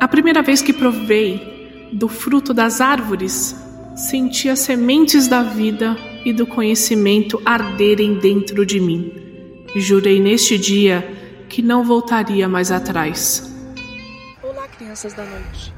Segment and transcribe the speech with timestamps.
[0.00, 3.54] A primeira vez que provei do fruto das árvores,
[3.96, 9.12] senti as sementes da vida e do conhecimento arderem dentro de mim.
[9.76, 11.02] Jurei neste dia
[11.48, 13.52] que não voltaria mais atrás.
[14.42, 15.72] Olá, crianças da noite.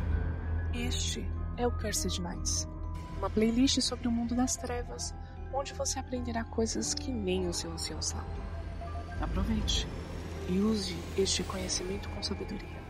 [0.75, 1.25] Este
[1.57, 2.67] é o Cursed Minds,
[3.19, 5.15] uma playlist sobre o mundo das trevas,
[5.53, 8.27] onde você aprenderá coisas que nem o seu ancião sabe.
[9.21, 9.87] Aproveite
[10.49, 12.86] e use este conhecimento com sabedoria.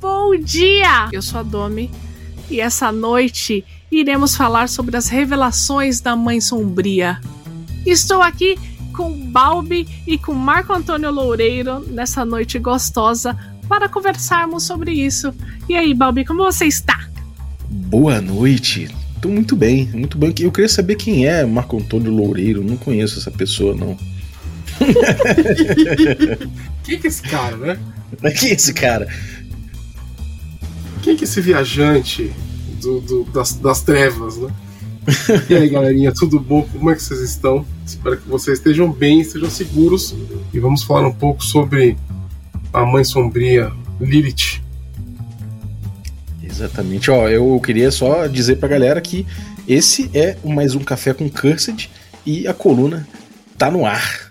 [0.00, 1.10] Bom dia!
[1.12, 1.90] Eu sou a Domi
[2.50, 7.20] e essa noite iremos falar sobre as revelações da Mãe Sombria.
[7.84, 8.58] Estou aqui
[8.96, 13.36] com Balbi e com Marco Antônio Loureiro nessa noite gostosa
[13.68, 15.34] para conversarmos sobre isso.
[15.68, 17.06] E aí, Balbi, como você está?
[17.68, 18.88] Boa noite.
[19.20, 20.32] Tô muito bem, muito bem.
[20.40, 22.64] Eu queria saber quem é Marco Antônio Loureiro.
[22.64, 23.98] Não conheço essa pessoa, não.
[26.82, 27.78] Quem que é esse cara, né?
[28.38, 29.06] Quem é esse cara?
[31.10, 32.30] Quem que é esse viajante
[32.80, 34.48] do, do- das, das trevas, né?
[35.48, 36.62] E aí, galerinha, tudo bom?
[36.72, 37.66] Como é que vocês estão?
[37.84, 40.14] Espero que vocês estejam bem, estejam seguros.
[40.54, 41.96] E vamos falar um pouco sobre
[42.72, 44.62] a mãe sombria, Lilith.
[46.40, 47.10] Exatamente.
[47.10, 49.26] Ó, eu queria só dizer pra galera que
[49.66, 51.90] esse é mais um Café com Cursed
[52.24, 53.04] e a coluna
[53.58, 54.29] tá no ar.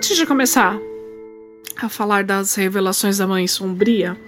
[0.00, 0.80] Antes de começar
[1.76, 4.18] a falar das revelações da Mãe Sombria,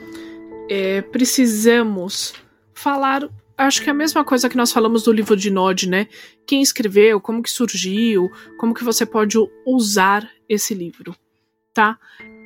[0.69, 2.35] é, precisamos
[2.75, 6.09] falar, acho que é a mesma coisa que nós falamos do livro de Nod, né?
[6.47, 11.17] Quem escreveu, como que surgiu, como que você pode usar esse livro,
[11.73, 11.99] tá?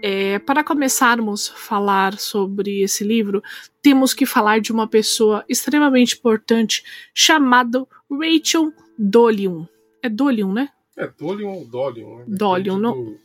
[0.04, 3.42] É, para começarmos a falar sobre esse livro,
[3.82, 9.66] temos que falar de uma pessoa extremamente importante chamada Rachel Dolium.
[10.00, 10.68] É Dolium, né?
[10.96, 12.18] É Dolion ou Dolion?
[12.18, 12.24] Né?
[12.28, 13.18] Dolion, não- do-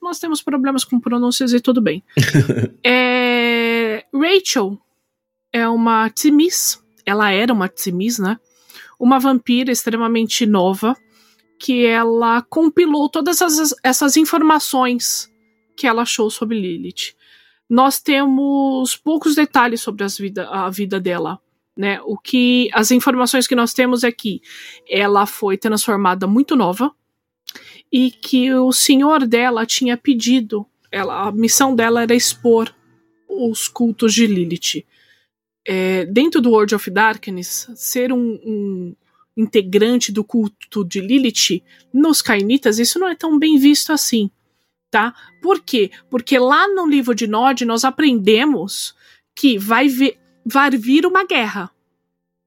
[0.00, 2.02] nós temos problemas com pronúncias e tudo bem.
[2.84, 4.78] É, Rachel
[5.52, 8.38] é uma Timis, ela era uma Timis, né?
[8.98, 10.96] Uma vampira extremamente nova
[11.58, 15.30] que ela compilou todas essas, essas informações
[15.76, 17.14] que ela achou sobre Lilith.
[17.68, 21.40] Nós temos poucos detalhes sobre as vida, a vida dela.
[21.76, 22.00] Né?
[22.04, 24.40] O que as informações que nós temos é que
[24.88, 26.94] ela foi transformada muito nova,
[27.92, 32.74] e que o senhor dela tinha pedido, ela, a missão dela era expor
[33.28, 34.84] os cultos de Lilith.
[35.66, 38.96] É, dentro do World of Darkness, ser um, um
[39.36, 41.62] integrante do culto de Lilith,
[41.92, 44.30] nos Cainitas, isso não é tão bem visto assim,
[44.90, 45.14] tá?
[45.42, 45.90] Por quê?
[46.08, 48.94] Porque lá no livro de Nod nós aprendemos
[49.34, 51.70] que vai, vir vai vir uma guerra.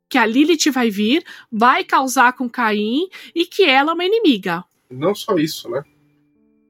[0.10, 4.64] Que a Lilith vai vir, vai causar com Caim e que ela é uma inimiga.
[4.90, 5.84] Não só isso, né?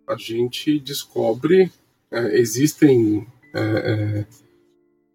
[0.08, 1.72] A gente descobre,
[2.12, 4.26] é, existem é,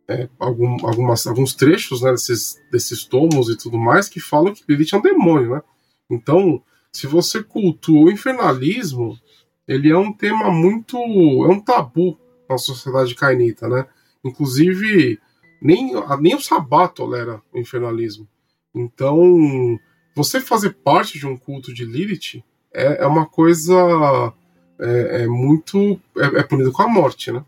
[0.09, 4.55] é, é, algum- algumas, alguns trechos né, desses, desses tomos e tudo mais que falam
[4.55, 5.63] que Lilith é um demônio, né?
[6.09, 9.19] Então, se você cultua o infernalismo,
[9.67, 10.97] ele é um tema muito.
[10.97, 13.87] é um tabu na sociedade cainita, né?
[14.25, 15.19] Inclusive,
[15.65, 18.29] nem, nem o Sabá tolera o infernalismo.
[18.75, 19.79] Então,
[20.15, 24.33] você fazer parte de um culto de Lilith é, é uma coisa
[24.79, 26.01] é, é muito.
[26.17, 27.45] É, é punido com a morte, né?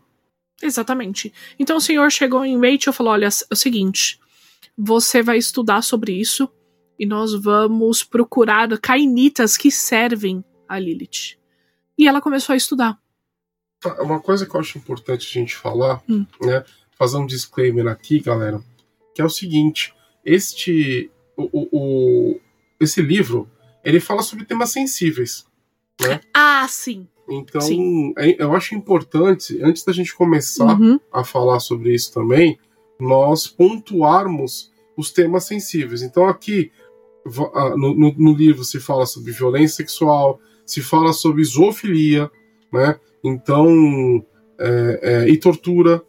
[0.61, 1.31] Exatamente.
[1.59, 4.19] Então o senhor chegou em Rachel e falou: olha, é o seguinte,
[4.75, 6.49] você vai estudar sobre isso
[6.99, 11.37] e nós vamos procurar cainitas que servem a Lilith.
[11.97, 12.97] E ela começou a estudar.
[13.99, 16.25] Uma coisa que eu acho importante a gente falar, Hum.
[16.41, 16.63] né?
[16.97, 18.61] Fazer um disclaimer aqui, galera,
[19.13, 19.93] que é o seguinte:
[20.25, 21.09] este.
[21.35, 22.39] O, o-
[22.79, 23.47] esse livro
[23.83, 25.45] ele fala sobre temas sensíveis.
[26.33, 27.07] Ah, sim.
[27.29, 28.13] Então, Sim.
[28.17, 30.99] é- eu acho importante, antes da gente começar Uhum.
[31.11, 32.57] a falar sobre isso também,
[32.99, 36.01] nós pontuarmos os temas sensíveis.
[36.01, 36.71] Então, aqui
[37.75, 42.31] no, no- no livro se fala sobre violência sexual, se fala sobre zoofilia,
[42.71, 42.97] né?
[43.23, 44.25] Então,
[44.59, 46.01] é, é, e tortura,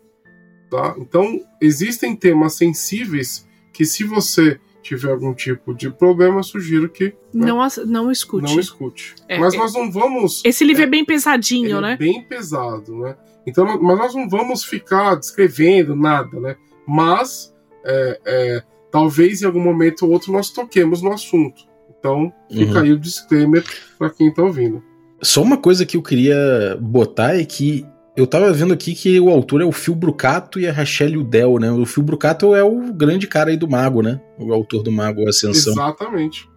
[0.70, 0.94] tá?
[0.98, 7.06] Então, existem temas sensíveis que, se você tiver algum tipo de problema, eu sugiro que
[7.34, 8.50] né, Não, as- não escute.
[8.52, 9.14] não escute.
[9.28, 11.96] É, Mas é- nós não vamos Esse livro é, bem ele pesadinho, é né?
[11.96, 13.16] bem pesado, né?
[13.46, 16.56] Então, mas nós não vamos ficar descrevendo nada, né?
[16.86, 17.52] Mas
[17.84, 21.62] é, é, talvez em algum momento ou outro nós toquemos no assunto.
[21.98, 22.78] Então, fica Uhum.
[22.80, 23.64] aí o disclaimer
[23.98, 24.82] para quem tá ouvindo.
[25.20, 27.84] Só uma coisa que eu queria botar é que
[28.18, 31.58] Eu tava vendo aqui que o autor é o Phil Brucato e a Rachel Udell,
[31.60, 31.70] né?
[31.70, 34.20] O Phil Brucato é o grande cara aí do Mago, né?
[34.36, 35.72] O autor do Mago Ascensão.
[35.72, 36.50] Exatamente.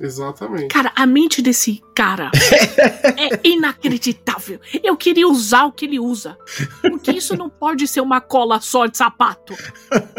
[0.00, 0.66] Exatamente.
[0.68, 2.32] Cara, a mente desse cara
[3.16, 4.60] é inacreditável.
[4.82, 6.36] Eu queria usar o que ele usa.
[6.80, 9.54] Porque isso não pode ser uma cola só de sapato.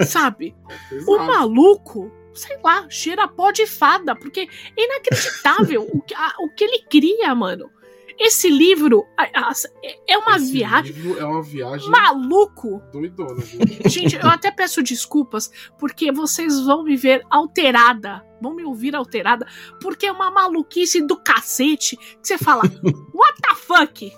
[0.06, 0.56] Sabe?
[0.92, 1.12] Exato.
[1.12, 4.16] O maluco, sei lá, cheira pó de fada.
[4.16, 4.48] Porque
[4.78, 7.70] é inacreditável o, que, a- o que ele cria, mano.
[8.20, 10.96] Esse livro é uma Esse viagem.
[11.18, 12.82] É uma viagem Maluco!
[12.92, 13.90] doidona, gente.
[13.90, 15.50] Gente, eu até peço desculpas,
[15.80, 18.22] porque vocês vão me ver alterada.
[18.42, 19.48] Vão me ouvir alterada,
[19.82, 22.64] porque é uma maluquice do cacete que você fala,
[23.14, 24.14] what the fuck?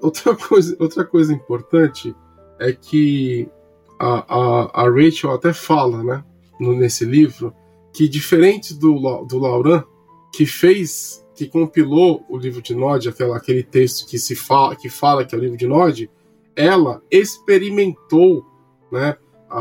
[0.00, 2.14] Outra coisa, outra coisa importante
[2.58, 3.48] é que
[3.98, 6.24] a, a, a Rachel até fala, né,
[6.58, 7.54] no, nesse livro,
[7.92, 9.82] que diferente do, do Lauran,
[10.32, 14.90] que fez, que compilou o livro de Nod, aquela, aquele texto que se fala, que
[14.90, 16.10] fala que é o livro de Nod,
[16.54, 18.44] ela experimentou,
[18.92, 19.16] né,
[19.48, 19.58] a,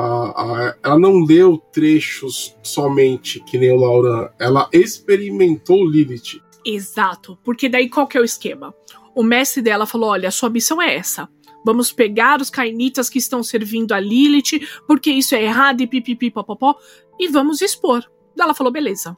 [0.67, 6.41] a- ela não leu trechos somente que nem o Lauran, ela experimentou Lilith.
[6.65, 8.73] Exato, porque daí qual que é o esquema?
[9.15, 11.29] O mestre dela falou: olha, sua missão é essa.
[11.65, 16.29] Vamos pegar os cainitas que estão servindo a Lilith, porque isso é errado e pipipi
[16.29, 16.75] popopó,
[17.17, 18.03] e vamos expor.
[18.37, 19.15] Ela falou: beleza.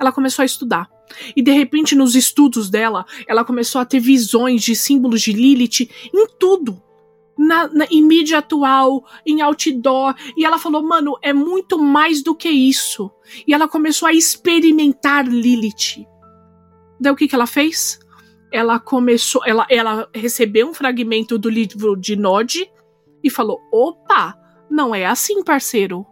[0.00, 0.88] Ela começou a estudar.
[1.36, 5.88] E de repente, nos estudos dela, ela começou a ter visões de símbolos de Lilith
[6.14, 6.80] em tudo.
[7.38, 10.14] Na, na- em mídia atual, em outdoor.
[10.36, 13.10] E ela falou: mano, é muito mais do que isso.
[13.46, 16.06] E ela começou a experimentar Lilith.
[17.00, 17.98] Daí o que, que ela fez?
[18.52, 19.42] Ela começou.
[19.46, 22.70] Ela, ela recebeu um fragmento do livro de Nod
[23.24, 24.36] e falou: opa,
[24.70, 26.06] não é assim, parceiro.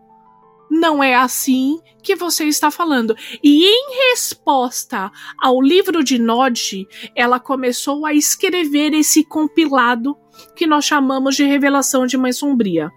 [0.71, 3.17] Não é assim que você está falando.
[3.43, 5.11] E em resposta
[5.43, 10.17] ao livro de Nod, ela começou a escrever esse compilado
[10.55, 12.91] que nós chamamos de Revelação de Mãe Sombria.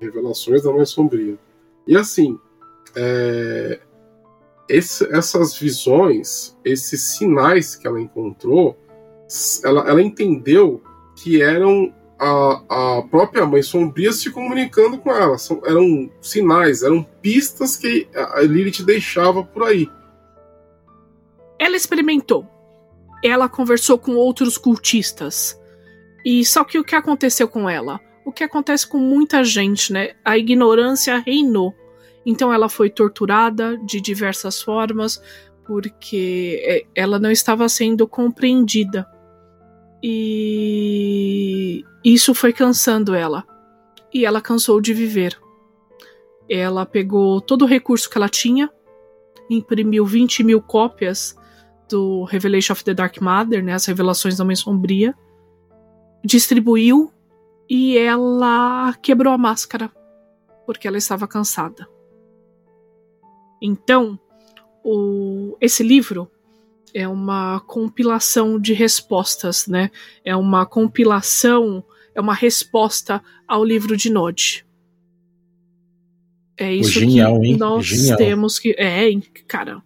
[0.00, 1.38] Revelações da Mãe Sombria.
[1.86, 2.38] E assim,
[2.94, 3.80] é,
[4.68, 8.78] esse- essas visões, esses sinais que ela encontrou,
[9.64, 10.82] ela, ela entendeu
[11.16, 15.38] que eram a, a própria Mãe Sombria se comunicando com ela.
[15.38, 19.88] São- eram sinais, eram pistas que a Lilith deixava por aí.
[21.58, 22.46] Ela experimentou.
[23.24, 25.58] Ela conversou com outros cultistas.
[26.24, 27.98] E só que o que aconteceu com ela?
[28.24, 30.10] O que acontece com muita gente, né?
[30.24, 31.74] A ignorância reinou.
[32.24, 35.22] Então ela foi torturada de diversas formas
[35.66, 39.06] porque é, ela não estava sendo compreendida.
[40.02, 43.44] E isso foi cansando ela.
[44.12, 45.38] E ela cansou de viver.
[46.48, 48.70] Ela pegou todo o recurso que ela tinha,
[49.48, 51.36] imprimiu 20 mil cópias
[51.88, 55.14] do Revelation of the Dark Mother, né, as revelações da Mãe Sombria,
[56.24, 57.12] distribuiu
[57.68, 59.90] e ela quebrou a máscara
[60.66, 61.88] porque ela estava cansada.
[63.60, 64.18] Então,
[64.84, 66.30] o, esse livro
[66.94, 69.90] é uma compilação de respostas, né?
[70.24, 71.84] É uma compilação,
[72.14, 74.66] é uma resposta ao livro de Nod.
[76.56, 77.56] É isso genial, que hein?
[77.56, 78.18] nós Genial.
[78.18, 78.74] temos que.
[78.76, 79.82] É, hein, cara.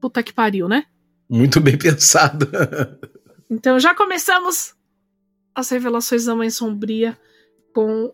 [0.00, 0.86] Puta que pariu, né?
[1.28, 2.48] Muito bem pensado.
[3.54, 4.74] Então já começamos
[5.54, 7.18] as revelações da Mãe Sombria
[7.74, 8.10] com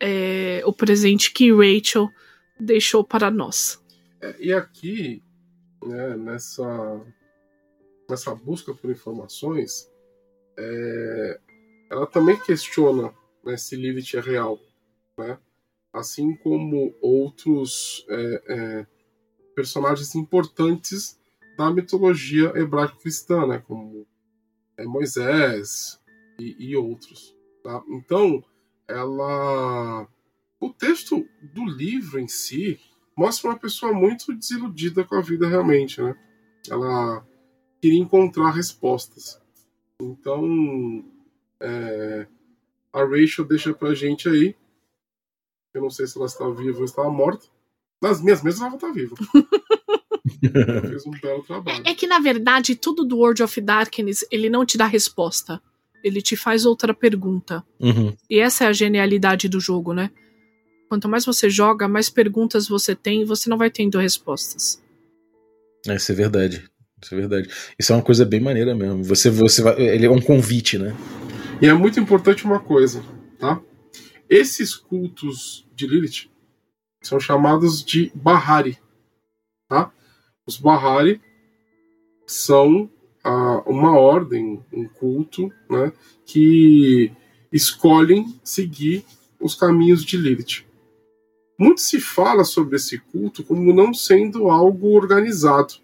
[0.00, 2.10] é, o presente que Rachel
[2.58, 3.80] deixou para nós.
[4.20, 5.22] É, e aqui,
[5.84, 7.00] né, nessa,
[8.12, 9.90] nessa busca por informações,
[10.58, 11.40] é,
[11.90, 14.58] ela também questiona né, se Lilith é real,
[15.18, 15.38] né?
[15.92, 18.86] assim como outros é, é,
[19.54, 21.18] personagens importantes
[21.56, 24.06] da mitologia hebraico-cristã, né, como
[24.76, 25.98] é, Moisés
[26.38, 27.34] e, e outros.
[27.64, 27.82] tá?
[27.88, 28.44] Então,
[28.86, 30.06] ela,
[30.60, 32.78] o texto do livro em si
[33.16, 36.16] mostra uma pessoa muito desiludida com a vida realmente, né?
[36.70, 37.26] Ela
[37.82, 39.40] queria encontrar respostas.
[40.00, 41.04] Então,
[41.60, 42.26] é,
[42.92, 44.54] a Rachel deixa pra gente aí.
[45.74, 47.46] Eu não sei se ela está viva ou está morta.
[48.00, 49.16] Nas minhas mesas ela está viva.
[50.42, 51.82] ela fez um belo trabalho.
[51.84, 55.60] É que na verdade tudo do World of Darkness ele não te dá resposta,
[56.04, 57.64] ele te faz outra pergunta.
[57.80, 58.14] Uhum.
[58.28, 60.10] E essa é a genialidade do jogo, né?
[60.88, 64.82] Quanto mais você joga, mais perguntas você tem e você não vai tendo respostas.
[65.86, 66.70] É, Isso é verdade.
[67.02, 67.48] Isso é verdade.
[67.78, 69.02] Isso é uma coisa bem maneira mesmo.
[69.04, 70.96] Você, você vai, ele é um convite, né?
[71.60, 73.02] E é muito importante uma coisa,
[73.38, 73.60] tá?
[74.28, 76.30] Esses cultos de Lilith
[77.02, 78.78] são chamados de Bahari,
[79.68, 79.92] tá?
[80.46, 81.20] Os Bahari
[82.26, 82.88] são
[83.22, 85.92] a, uma ordem, um culto, né,
[86.24, 87.12] que
[87.52, 89.04] escolhem seguir
[89.40, 90.64] os caminhos de Lilith.
[91.58, 95.74] Muito se fala sobre esse culto como não sendo algo organizado,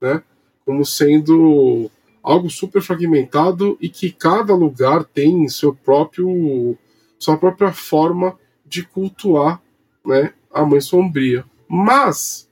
[0.00, 0.22] né?
[0.64, 1.90] Como sendo
[2.22, 6.76] algo super fragmentado e que cada lugar tem seu próprio
[7.18, 9.62] sua própria forma de cultuar
[10.04, 11.44] né, a mãe sombria.
[11.68, 12.48] Mas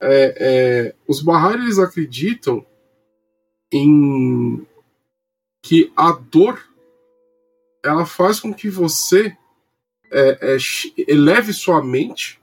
[0.00, 2.64] é, é, os Bahari eles acreditam
[3.72, 4.66] em
[5.62, 6.62] que a dor
[7.84, 9.36] ela faz com que você
[10.10, 10.56] é, é,
[11.06, 12.40] eleve sua mente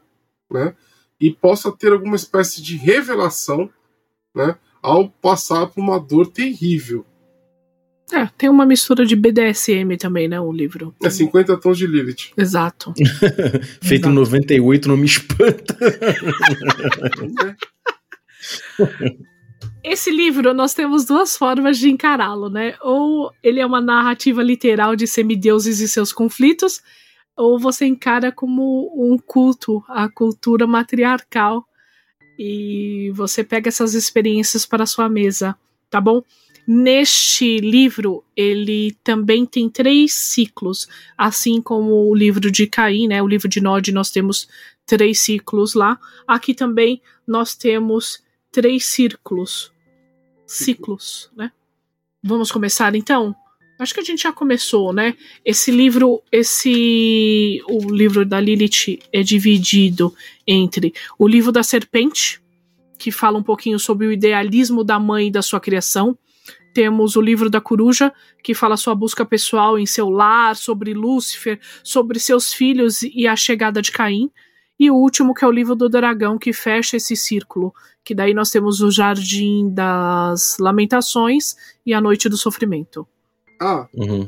[0.49, 0.75] né,
[1.19, 3.69] e possa ter alguma espécie de revelação
[4.33, 7.05] né, ao passar por uma dor terrível.
[8.13, 10.39] É, tem uma mistura de BDSM também, né?
[10.39, 10.93] O livro.
[11.03, 12.31] É 50 tons de Lilith.
[12.37, 12.93] Exato.
[13.81, 15.75] Feito em 98 não me espanta.
[19.83, 22.75] Esse livro, nós temos duas formas de encará-lo, né?
[22.81, 26.81] Ou ele é uma narrativa literal de semideuses e seus conflitos,
[27.35, 31.65] ou você encara como um culto à cultura matriarcal
[32.37, 35.55] e você pega essas experiências para sua mesa,
[35.89, 36.21] tá bom?
[36.67, 43.21] Neste livro, ele também tem três ciclos, assim como o livro de Caim, né?
[43.21, 44.47] O livro de Nod, nós temos
[44.85, 45.99] três ciclos lá.
[46.27, 49.71] Aqui também nós temos três círculos.
[50.47, 51.51] Ciclos, né?
[52.23, 53.35] Vamos começar então?
[53.77, 55.15] Acho que a gente já começou, né?
[55.43, 60.13] Esse livro, esse o livro da Lilith é dividido
[60.47, 62.41] entre o livro da serpente,
[62.97, 66.17] que fala um pouquinho sobre o idealismo da mãe e da sua criação,
[66.75, 68.13] temos o livro da coruja,
[68.43, 73.33] que fala sua busca pessoal em seu lar, sobre Lúcifer, sobre seus filhos e a
[73.33, 74.29] chegada de Caim.
[74.77, 77.73] E o último, que é o livro do dragão, que fecha esse círculo.
[78.03, 81.55] Que daí nós temos o Jardim das Lamentações
[81.85, 83.07] e a Noite do Sofrimento.
[83.59, 84.27] Ah, Uhum.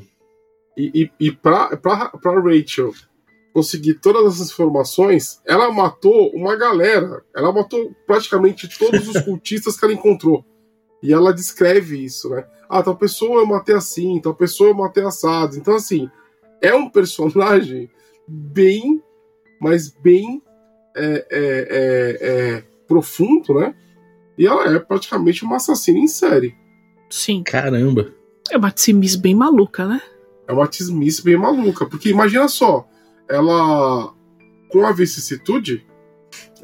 [0.77, 2.93] e, e, e pra, pra, pra Rachel
[3.53, 7.23] conseguir todas essas informações, ela matou uma galera.
[7.35, 10.45] Ela matou praticamente todos os cultistas que ela encontrou.
[11.01, 12.45] E ela descreve isso, né?
[12.69, 15.55] Ah, tal pessoa eu matei assim, tal pessoa eu matei assado.
[15.57, 16.09] Então, assim,
[16.61, 17.89] é um personagem
[18.27, 19.01] bem,
[19.59, 20.41] mas bem
[20.95, 23.73] é, é, é, é, profundo, né?
[24.37, 26.55] E ela é praticamente uma assassina em série.
[27.09, 27.41] Sim.
[27.43, 28.13] Caramba.
[28.51, 30.01] É uma Tsimis bem maluca, né?
[30.47, 31.85] É uma tismice bem maluca.
[31.85, 32.87] Porque imagina só,
[33.27, 34.13] ela,
[34.69, 35.85] com a vicissitude,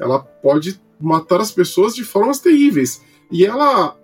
[0.00, 3.02] ela pode matar as pessoas de formas terríveis.
[3.30, 3.96] E ela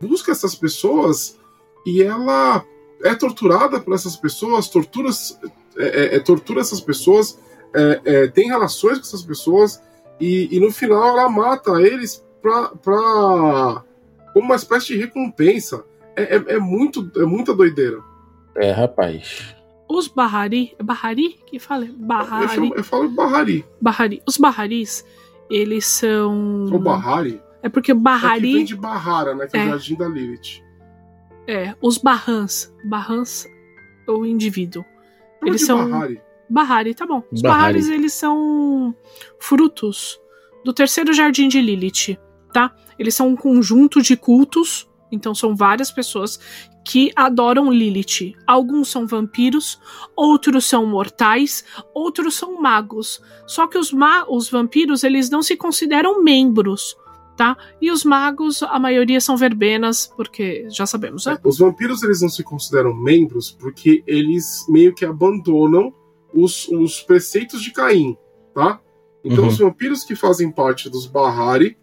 [0.00, 1.38] busca essas pessoas
[1.86, 2.64] e ela
[3.02, 5.08] é torturada por essas pessoas, tortura,
[5.78, 7.38] é, é, é, tortura essas pessoas,
[7.74, 9.80] é, é, tem relações com essas pessoas
[10.20, 13.84] e, e no final ela mata eles pra, pra,
[14.32, 15.84] como uma espécie de recompensa.
[16.16, 17.98] É, é, é muito, é muita doideira.
[18.56, 19.54] É, rapaz.
[19.88, 20.74] Os Bahari.
[20.78, 21.38] é Bahari?
[21.46, 21.84] Que fala?
[21.84, 22.48] Eu, Bahari.
[22.48, 23.64] chamo, eu falo Bahari.
[23.80, 24.22] Bahari.
[24.26, 25.04] Os Baharis,
[25.50, 26.64] eles são.
[26.72, 27.40] Ou Bahari.
[27.62, 28.64] É porque É que vem Bahari.
[28.64, 29.46] de Bahara, né?
[29.46, 29.64] Que é, É.
[29.66, 30.62] o jardim da Lilith.
[31.46, 32.72] É, os Bahans.
[32.84, 33.46] Bahans,
[34.08, 34.82] o indivíduo.
[35.38, 36.20] Chama Eles de são- Bahari.
[36.48, 37.22] Bahari, tá bom.
[37.30, 37.60] Os Bahari.
[37.74, 38.94] Baharis, eles são
[39.38, 40.20] frutos
[40.64, 42.16] do terceiro jardim de Lilith,
[42.52, 42.74] tá?
[42.98, 46.38] Eles são um conjunto de cultos, então são várias pessoas
[46.84, 48.34] que adoram Lilith.
[48.46, 49.80] Alguns são vampiros,
[50.14, 53.20] outros são mortais, outros são magos.
[53.46, 56.96] Só que os, ma os vampiros, eles não se consideram membros,
[57.36, 57.56] tá?
[57.80, 61.38] E os magos, a maioria são verbenas, porque já sabemos, né?
[61.42, 65.92] Os vampiros eles não se consideram membros porque eles meio que abandonam
[66.32, 68.16] os, os preceitos de Caim,
[68.54, 68.80] tá?
[69.24, 69.50] Então Uhum.
[69.50, 71.76] os vampiros que fazem parte dos Bahari,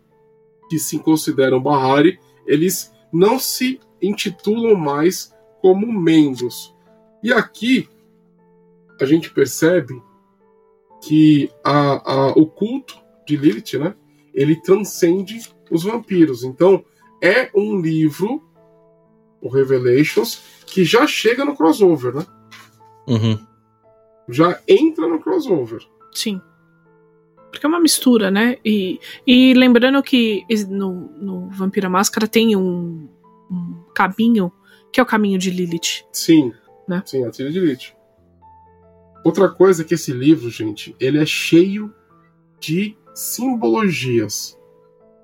[0.70, 6.76] que se consideram Bahari, eles não se intitulam mais como membros.
[7.22, 7.88] E aqui
[9.00, 10.02] a gente percebe
[11.02, 13.96] que a, a, o culto de Lilith, né?
[14.34, 15.40] Ele transcende
[15.70, 16.44] os vampiros.
[16.44, 16.84] Então
[17.22, 18.42] é um livro
[19.44, 22.26] o Revelations, que já chega no crossover, né?
[23.06, 23.38] Uhum.
[24.30, 25.82] Já entra no crossover.
[26.14, 26.42] Sim.
[27.54, 28.58] Porque é uma mistura, né?
[28.66, 30.92] E, e lembrando que no,
[31.22, 33.08] no Vampira Máscara tem um,
[33.52, 34.52] um caminho,
[34.92, 36.04] que é o caminho de Lilith.
[36.12, 36.52] Sim.
[36.88, 37.04] Né?
[37.06, 37.96] Sim, a trilha de Lich.
[39.24, 41.94] Outra coisa é que esse livro, gente, ele é cheio
[42.60, 44.60] de simbologias.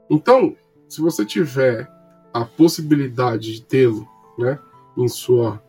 [0.08, 0.56] Então,
[0.88, 1.90] se você tiver
[2.32, 4.08] a possibilidade de tê-lo,
[4.38, 4.60] né,
[4.96, 5.62] em sua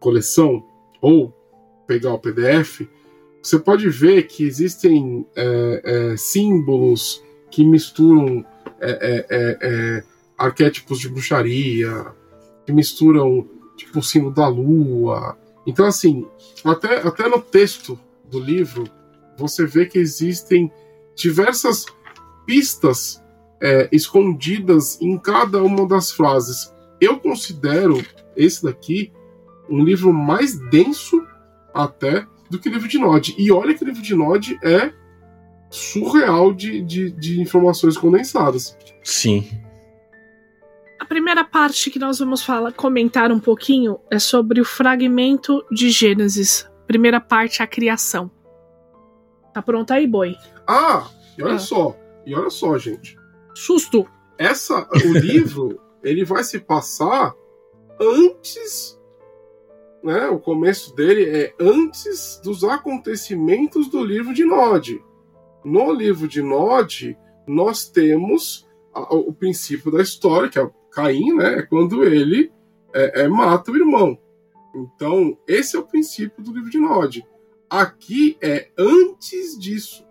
[0.00, 0.66] coleção
[1.00, 1.32] ou
[1.86, 2.82] pegar o PDF,
[3.42, 8.44] você pode ver que existem é, é, símbolos que misturam
[8.80, 10.04] é, é, é, é,
[10.36, 12.06] arquétipos de bruxaria,
[12.66, 15.38] que misturam tipo o sino da lua.
[15.66, 16.26] Então, assim,
[16.64, 17.98] até, até no texto
[18.30, 18.84] do livro,
[19.36, 20.70] você vê que existem
[21.14, 21.86] diversas
[22.46, 23.22] pistas
[23.92, 26.72] escondidas em cada uma das frases.
[26.98, 28.02] Eu considero
[28.34, 29.12] esse daqui
[29.68, 31.22] um livro mais denso
[31.74, 33.34] até do que o livro de Nod.
[33.38, 34.92] E olha que o livro de Nod é
[35.70, 38.76] surreal de, de, de informações condensadas.
[39.04, 39.48] Sim.
[40.98, 45.90] A primeira parte que nós vamos falar, comentar um pouquinho é sobre o fragmento de
[45.90, 46.68] Gênesis.
[46.86, 48.30] Primeira parte, a criação.
[49.54, 50.36] Tá pronto aí, boi?
[50.66, 51.58] Ah, e olha ah.
[51.58, 53.16] só, e olha só, gente.
[53.54, 54.06] Susto!
[54.36, 57.32] Essa, o livro, ele vai se passar
[58.00, 58.99] antes
[60.02, 65.02] né, o começo dele é antes dos acontecimentos do livro de Nod.
[65.64, 67.16] No livro de Nod,
[67.46, 72.52] nós temos a, o princípio da história, que é Caim, né, é quando ele
[72.94, 74.18] é, é, mata o irmão.
[74.74, 77.26] Então, esse é o princípio do livro de Nod.
[77.68, 80.04] Aqui é antes disso.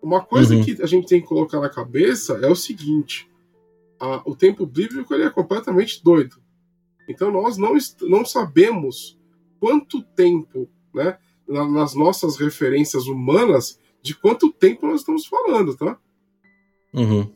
[0.00, 0.64] Uma coisa uhum.
[0.64, 3.30] que a gente tem que colocar na cabeça é o seguinte:
[3.98, 6.36] a, o tempo bíblico ele é completamente doido.
[7.08, 9.18] Então nós não, não sabemos
[9.58, 15.98] quanto tempo, né, nas nossas referências humanas, de quanto tempo nós estamos falando, tá?
[16.92, 17.34] Uhum.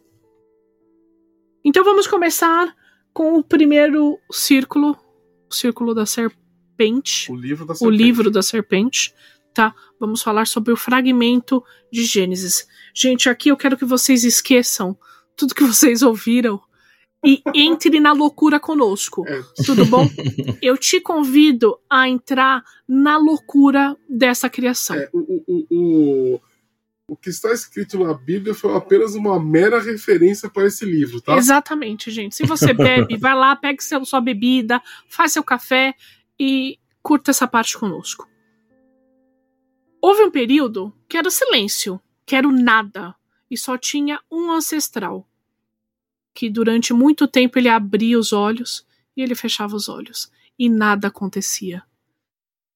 [1.65, 2.77] Então vamos começar
[3.13, 4.97] com o primeiro círculo,
[5.51, 7.31] o círculo da serpente.
[7.31, 7.89] O livro da serpente.
[7.89, 9.15] O livro da serpente,
[9.55, 9.75] tá?
[9.99, 12.67] Vamos falar sobre o fragmento de Gênesis.
[12.95, 14.97] Gente, aqui eu quero que vocês esqueçam
[15.37, 16.61] tudo que vocês ouviram
[17.25, 19.25] e entre na loucura conosco.
[19.27, 19.43] É.
[19.65, 20.09] Tudo bom?
[20.61, 24.97] Eu te convido a entrar na loucura dessa criação.
[24.97, 26.41] É, o, o, o,
[27.07, 31.37] o que está escrito na Bíblia foi apenas uma mera referência para esse livro, tá?
[31.37, 32.35] Exatamente, gente.
[32.35, 35.95] Se você bebe, vai lá, pegue seu, sua bebida, faz seu café
[36.39, 38.29] e curta essa parte conosco.
[40.01, 43.15] Houve um período que era silêncio, que era o nada,
[43.49, 45.29] e só tinha um ancestral
[46.35, 51.09] que durante muito tempo ele abria os olhos e ele fechava os olhos e nada
[51.09, 51.83] acontecia.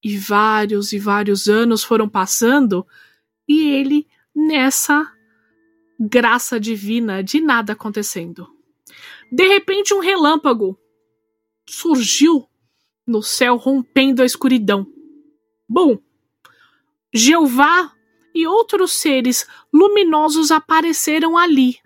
[0.03, 2.87] E vários e vários anos foram passando
[3.49, 5.11] e ele nessa
[5.99, 8.47] graça divina de nada acontecendo.
[9.33, 10.79] De repente, um relâmpago
[11.69, 12.49] surgiu
[13.07, 14.87] no céu, rompendo a escuridão.
[15.69, 15.99] Bom,
[17.13, 17.93] Jeová
[18.35, 21.79] e outros seres luminosos apareceram ali,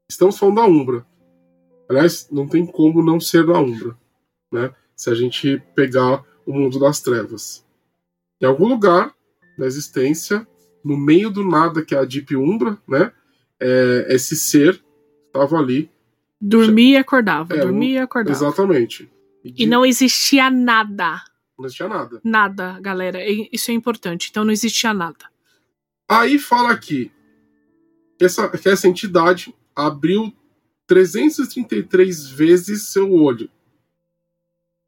[0.10, 1.10] estamos falando da Umbra.
[1.92, 3.98] Aliás, não tem como não ser da Umbra,
[4.50, 4.74] né?
[4.96, 7.66] Se a gente pegar o mundo das trevas.
[8.42, 9.14] Em algum lugar
[9.58, 10.48] da existência,
[10.86, 13.12] no meio do nada, que é a Deep Umbra, né?
[13.60, 14.82] É, esse ser
[15.28, 15.92] estava ali.
[16.40, 18.38] Dormia e acordava, é, dormia e acordava.
[18.38, 19.12] Exatamente.
[19.44, 19.64] E, de...
[19.64, 21.22] e não existia nada.
[21.60, 22.22] Não existia nada.
[22.24, 23.20] Nada, galera.
[23.52, 24.30] Isso é importante.
[24.32, 25.26] Então não existia nada.
[26.08, 27.12] Aí fala aqui
[28.18, 30.34] essa, que essa entidade abriu
[30.92, 33.50] 333 vezes seu olho.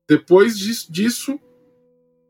[0.06, 1.40] Depois disso,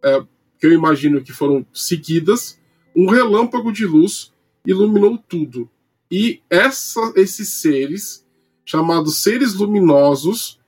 [0.05, 0.21] é,
[0.59, 2.61] que eu imagino que foram seguidas,
[2.95, 4.31] um relâmpago de luz
[4.63, 5.67] iluminou tudo.
[6.11, 8.23] E essa, esses seres,
[8.63, 10.59] chamados seres luminosos,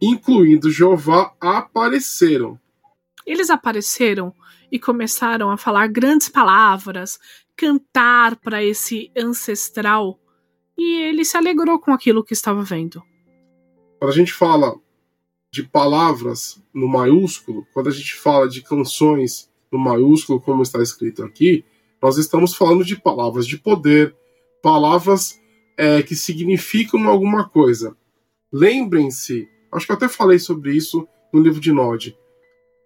[0.00, 2.58] incluindo Jeová, apareceram.
[3.26, 4.34] Eles apareceram
[4.72, 7.18] e começaram a falar grandes palavras,
[7.54, 10.18] cantar para esse ancestral
[10.78, 13.02] e ele se alegrou com aquilo que estava vendo.
[13.98, 14.74] Quando a gente fala
[15.50, 21.22] de palavras no maiúsculo, quando a gente fala de canções no maiúsculo, como está escrito
[21.24, 21.64] aqui,
[22.02, 24.14] nós estamos falando de palavras de poder,
[24.62, 25.40] palavras
[25.76, 27.96] é, que significam alguma coisa.
[28.52, 32.16] lembrem-se, acho que eu até falei sobre isso no livro de Nod.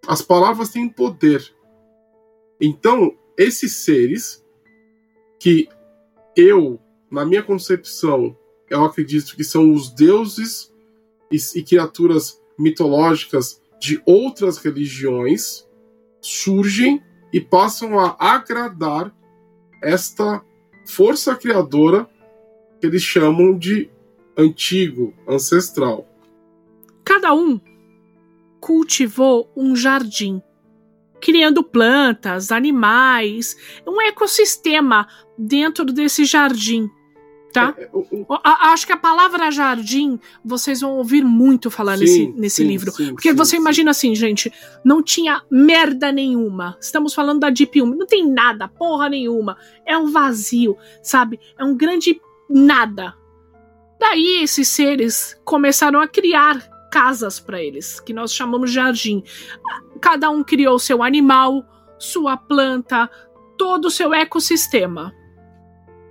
[0.07, 1.53] As palavras têm poder.
[2.59, 4.43] Então, esses seres
[5.39, 5.67] que
[6.35, 6.79] eu,
[7.11, 8.35] na minha concepção,
[8.69, 10.73] eu acredito que são os deuses
[11.29, 15.67] e, e criaturas mitológicas de outras religiões,
[16.21, 19.13] surgem e passam a agradar
[19.83, 20.41] esta
[20.85, 22.09] força criadora
[22.79, 23.89] que eles chamam de
[24.37, 26.07] antigo, ancestral.
[27.03, 27.59] Cada um
[28.59, 30.41] cultivou um jardim,
[31.19, 36.89] criando plantas, animais, um ecossistema dentro desse jardim.
[37.51, 37.75] Tá?
[37.77, 42.55] É, é acho que a palavra jardim vocês vão ouvir muito falar sim, nesse, nesse
[42.57, 42.91] sim, livro.
[42.91, 44.51] Sim, porque você imagina assim, gente,
[44.83, 46.77] não tinha merda nenhuma.
[46.79, 49.57] Estamos falando da Deep 1, não tem nada, porra nenhuma.
[49.85, 51.39] É um vazio, sabe?
[51.57, 53.15] É um grande nada.
[53.99, 59.23] Daí esses seres começaram a criar casas para eles, que nós chamamos de jardim.
[60.01, 61.63] Cada um criou seu animal,
[61.97, 63.09] sua planta,
[63.57, 65.13] todo o seu ecossistema.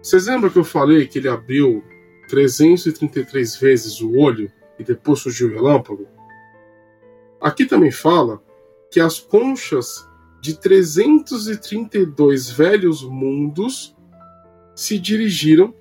[0.03, 1.85] Vocês lembram que eu falei que ele abriu
[2.29, 6.09] 333 vezes o olho e depois surgiu o relâmpago?
[7.41, 8.43] Aqui também fala
[8.91, 10.09] que as conchas
[10.41, 13.95] de 332 velhos mundos
[14.75, 15.75] se dirigiram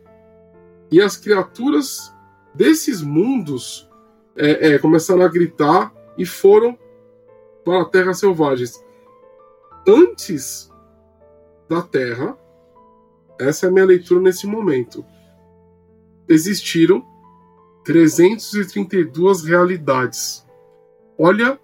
[0.91, 2.13] e as criaturas
[2.53, 3.89] desses mundos
[4.35, 6.77] é, é, começaram a gritar e foram
[7.63, 8.83] para a Terra Selvagens.
[9.87, 10.69] Antes
[11.69, 12.37] da Terra,
[13.39, 15.05] essa é a minha leitura nesse momento,
[16.27, 17.03] existiram
[17.85, 20.45] 332 realidades.
[21.17, 21.59] Olha.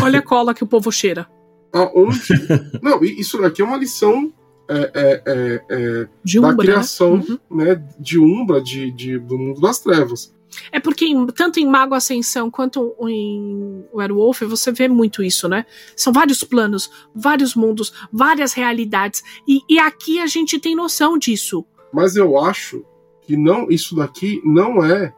[0.00, 1.28] Olha a cola que o povo cheira.
[1.72, 2.28] Aonde.
[2.82, 4.32] Não, isso daqui é uma lição
[4.68, 6.08] é, é, é, é
[6.40, 6.72] da Umbra, né?
[6.72, 7.24] criação né?
[7.50, 7.56] Uhum.
[7.56, 7.88] né?
[7.98, 10.34] de Umbra, de, de, do mundo das trevas.
[10.70, 15.66] É porque em, tanto em Mago Ascensão quanto em Werewolf você vê muito isso, né?
[15.96, 19.22] São vários planos, vários mundos, várias realidades.
[19.46, 21.64] E, e aqui a gente tem noção disso.
[21.92, 22.84] Mas eu acho
[23.22, 25.14] que não, isso daqui não é.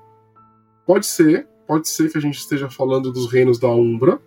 [0.86, 4.20] Pode ser, pode ser que a gente esteja falando dos reinos da Umbra,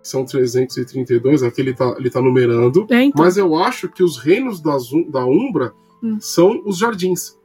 [0.00, 2.86] que são 332, aqui ele tá, ele tá numerando.
[2.90, 3.24] É, então.
[3.24, 5.72] Mas eu acho que os reinos das, da Umbra
[6.02, 6.18] hum.
[6.20, 7.36] são os jardins.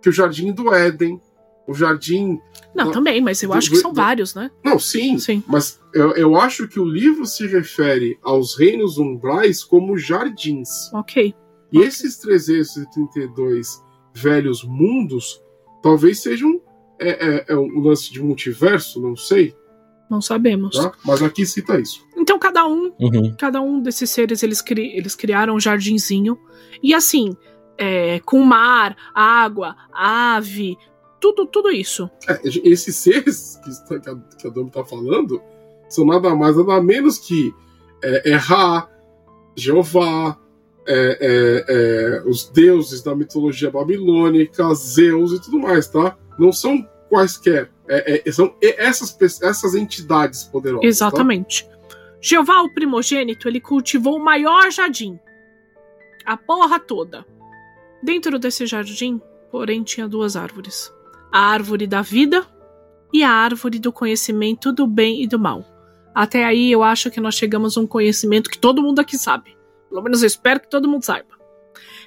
[0.00, 1.20] Que o jardim do Éden,
[1.66, 2.40] o jardim.
[2.74, 4.50] Não, também, mas eu do, acho que são do, vários, né?
[4.64, 5.18] Não, sim.
[5.18, 5.42] sim.
[5.46, 10.92] Mas eu, eu acho que o livro se refere aos reinos umbrais como jardins.
[10.92, 11.34] Ok.
[11.70, 11.88] E okay.
[11.88, 13.82] esses 332
[14.14, 15.40] velhos mundos
[15.82, 16.60] talvez sejam
[16.98, 19.54] é, é, é um lance de multiverso, não sei.
[20.08, 20.76] Não sabemos.
[20.76, 20.92] Tá?
[21.04, 22.06] Mas aqui cita isso.
[22.16, 23.34] Então cada um, uhum.
[23.38, 26.38] cada um desses seres eles, cri, eles criaram um jardinzinho
[26.82, 27.34] e assim,
[27.78, 30.76] é, com mar, água, ave,
[31.22, 32.10] tudo, tudo isso.
[32.28, 35.40] É, esses seres que, que, a, que a Dom tá falando
[35.88, 37.54] são nada mais, nada menos que
[38.02, 38.90] é, é Ra,
[39.56, 40.36] Jeová,
[40.84, 46.18] é, é, é, os deuses da mitologia babilônica, Zeus e tudo mais, tá?
[46.36, 47.70] Não são quaisquer.
[47.88, 50.82] É, é, são essas, essas entidades poderosas.
[50.82, 50.88] Tá?
[50.88, 51.68] Exatamente.
[51.68, 51.72] Tá?
[52.20, 55.20] Jeová, o primogênito, ele cultivou o maior jardim.
[56.24, 57.24] A porra toda.
[58.02, 59.20] Dentro desse jardim,
[59.52, 60.92] porém, tinha duas árvores
[61.32, 62.46] a árvore da vida
[63.12, 65.64] e a árvore do conhecimento do bem e do mal.
[66.14, 69.56] Até aí eu acho que nós chegamos a um conhecimento que todo mundo aqui sabe.
[69.88, 71.42] Pelo menos eu espero que todo mundo saiba.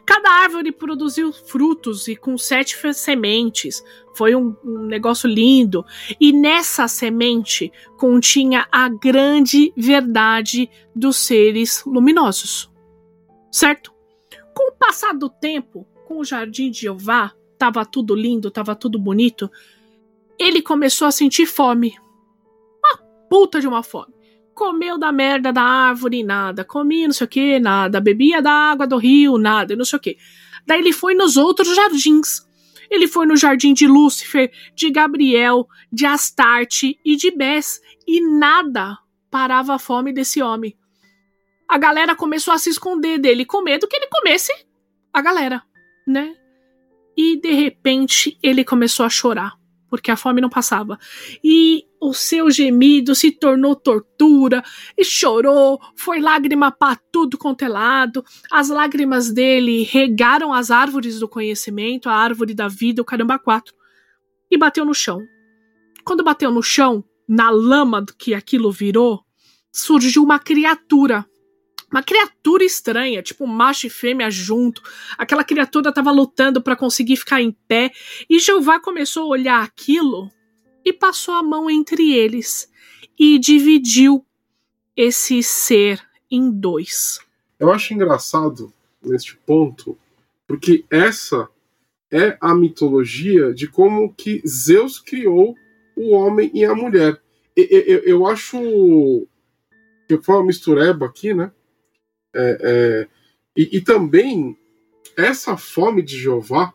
[0.05, 3.83] Cada árvore produziu frutos e com sete sementes.
[4.15, 5.83] Foi um, um, negócio lindo.
[6.19, 12.71] E nessa semente continha a grande verdade dos seres luminosos.
[13.51, 13.91] Certo?
[14.53, 18.99] Com o passar do tempo, com o jardim de Jeová, tava tudo lindo, tava tudo
[18.99, 19.49] bonito,
[20.37, 21.95] ele começou a sentir fome.
[22.83, 22.97] Uma
[23.29, 24.13] puta de uma fome.
[24.53, 26.63] Comeu da merda da árvore, nada.
[26.63, 27.99] Comia não sei o que, nada.
[27.99, 30.17] Bebia da água do rio, nada, não sei o que.
[30.65, 32.45] Daí ele foi nos outros jardins.
[32.89, 37.81] Ele foi no jardim de Lúcifer, de Gabriel, de Astarte e de Bess.
[38.07, 38.97] E nada
[39.29, 40.77] parava a fome desse homem.
[41.67, 44.53] A galera começou a se esconder dele com medo que ele comesse
[45.11, 45.63] a galera,
[46.07, 46.35] né?
[47.17, 49.53] E de repente ele começou a chorar,
[49.89, 50.97] porque a fome não passava.
[51.43, 54.63] E o seu gemido se tornou tortura,
[54.97, 58.23] e chorou, foi lágrima para tudo quanto é lado.
[58.51, 63.73] As lágrimas dele regaram as árvores do conhecimento, a árvore da vida, o caramba quatro,
[64.51, 65.21] e bateu no chão.
[66.03, 69.25] Quando bateu no chão, na lama que aquilo virou,
[69.71, 71.25] surgiu uma criatura
[71.91, 74.81] uma criatura estranha, tipo macho e fêmea junto.
[75.17, 77.91] Aquela criatura estava lutando para conseguir ficar em pé.
[78.29, 80.29] E Jeová começou a olhar aquilo
[80.83, 82.69] e passou a mão entre eles
[83.17, 84.25] e dividiu
[84.95, 87.19] esse ser em dois.
[87.59, 88.71] Eu acho engraçado
[89.01, 89.97] neste ponto,
[90.47, 91.47] porque essa
[92.11, 95.55] é a mitologia de como que Zeus criou
[95.95, 97.21] o homem e a mulher.
[97.55, 99.27] Eu, eu, acho
[100.07, 101.51] que foi uma mistureba aqui, né?
[102.35, 103.07] É, é,
[103.55, 104.57] e, e, também
[105.15, 106.73] essa fome de Jeová,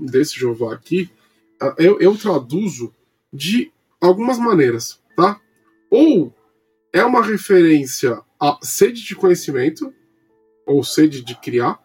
[0.00, 1.10] desse Jeová aqui,
[1.76, 2.94] eu, eu traduzo
[3.32, 5.40] de algumas maneiras, tá?
[5.90, 6.32] Ou
[6.92, 9.92] é uma referência à sede de conhecimento,
[10.64, 11.82] ou sede de criar,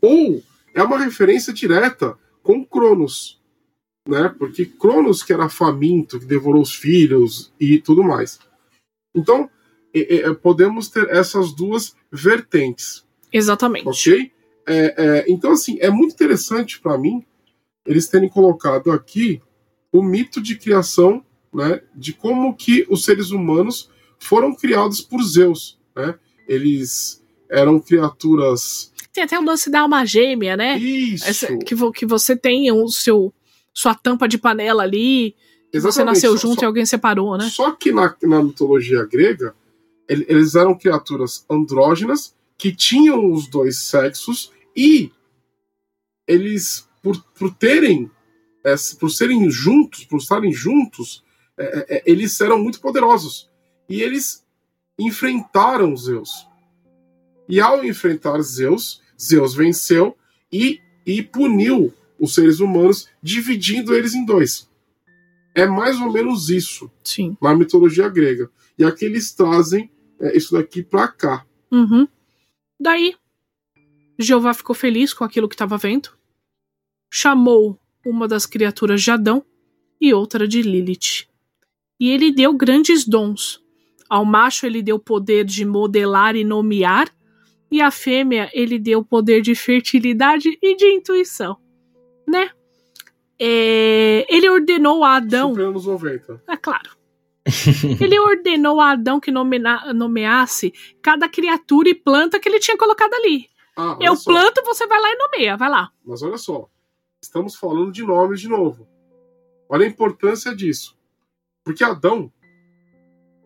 [0.00, 0.42] ou
[0.74, 3.40] é uma referência direta com Cronos,
[4.08, 4.34] né?
[4.38, 8.38] Porque Cronos que era faminto, que devorou os filhos e tudo mais.
[9.14, 9.48] Então,
[10.42, 13.04] podemos ter essas duas vertentes.
[13.32, 13.88] Exatamente.
[13.88, 14.32] Ok?
[14.66, 17.24] É, é então, assim, é muito interessante para mim
[17.86, 19.40] eles terem colocado aqui
[19.92, 21.80] o mito de criação, né?
[21.94, 26.14] De como que os seres humanos foram criados por Zeus, né?
[26.48, 28.92] Eles eram criaturas.
[29.12, 30.78] Tem até o lance da alma gêmea, né?
[30.78, 31.28] Isso.
[31.28, 33.32] Essa, que, que você tem o seu
[33.72, 35.34] sua tampa de panela ali.
[35.72, 35.94] Exatamente.
[35.94, 37.48] Você nasceu junto só, e alguém separou, né?
[37.50, 39.54] Só que na, na mitologia grega,
[40.08, 45.10] eles eram criaturas andrógenas que tinham os dois sexos e
[46.26, 48.10] eles, por, por terem,
[48.64, 51.24] é, por serem juntos, por estarem juntos,
[51.56, 53.50] é, é, eles eram muito poderosos.
[53.88, 54.44] E eles
[54.98, 56.48] enfrentaram Zeus.
[57.48, 60.16] E ao enfrentar Zeus, Zeus venceu
[60.50, 64.68] e, e puniu os seres humanos, dividindo eles em dois.
[65.54, 67.36] É mais ou menos isso Sim.
[67.40, 68.50] na mitologia grega.
[68.78, 71.46] E aqui eles trazem é, isso daqui para cá.
[71.70, 72.06] Uhum.
[72.78, 73.14] Daí,
[74.18, 76.10] Jeová ficou feliz com aquilo que estava vendo,
[77.12, 79.44] chamou uma das criaturas de Adão
[80.00, 81.26] e outra de Lilith.
[81.98, 83.62] E ele deu grandes dons.
[84.08, 87.08] Ao macho ele deu poder de modelar e nomear,
[87.70, 91.58] e à fêmea ele deu poder de fertilidade e de intuição
[92.26, 92.50] né?
[93.38, 95.50] É, ele ordenou a Adão.
[95.50, 96.42] Supremos 90.
[96.48, 96.90] É claro.
[98.00, 103.48] ele ordenou a Adão que nomeasse cada criatura e planta que ele tinha colocado ali.
[103.76, 104.30] Ah, Eu só.
[104.30, 105.90] planto, você vai lá e nomeia, vai lá.
[106.04, 106.68] Mas olha só,
[107.20, 108.88] estamos falando de nomes de novo.
[109.68, 110.96] Olha a importância disso.
[111.64, 112.30] Porque Adão,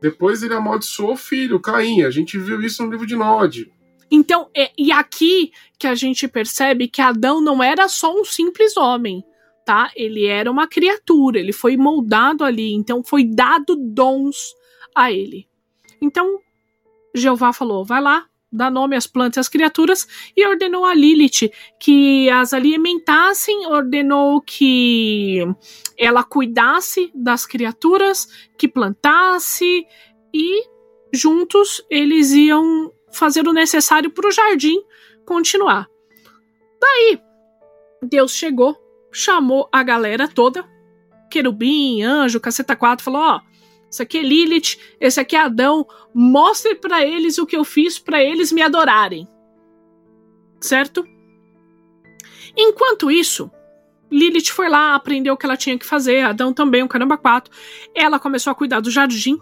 [0.01, 2.03] depois ele amaldiçoou o filho, Caim.
[2.03, 3.73] A gente viu isso no livro de Nod.
[4.11, 8.77] Então, é, e aqui que a gente percebe que Adão não era só um simples
[8.77, 9.23] homem,
[9.69, 9.93] tá?
[9.95, 14.55] Ele era uma criatura, ele foi moldado ali, então foi dado dons
[14.95, 15.47] a ele.
[16.01, 16.39] Então,
[17.15, 21.53] Jeová falou: vai lá, dá nome às plantas e às criaturas, e ordenou a Lilith
[21.79, 25.45] que as alimentassem, ordenou que
[25.99, 28.27] ela cuidasse das criaturas,
[28.57, 29.87] que plantasse,
[30.33, 30.63] e
[31.13, 34.83] juntos eles iam fazer o necessário para o jardim
[35.27, 35.87] continuar.
[36.81, 37.21] Daí,
[38.03, 38.75] Deus chegou,
[39.13, 40.65] chamou a galera toda,
[41.31, 43.41] querubim, anjo, caceta 4, falou: ó,
[43.91, 47.99] isso aqui é Lilith, esse aqui é Adão, mostre para eles o que eu fiz
[47.99, 49.27] para eles me adorarem.
[50.61, 51.07] Certo?
[52.57, 53.51] Enquanto isso,
[54.11, 57.53] Lilith foi lá, aprendeu o que ela tinha que fazer, Adão também, o caramba 4.
[57.95, 59.39] Ela começou a cuidar do jardim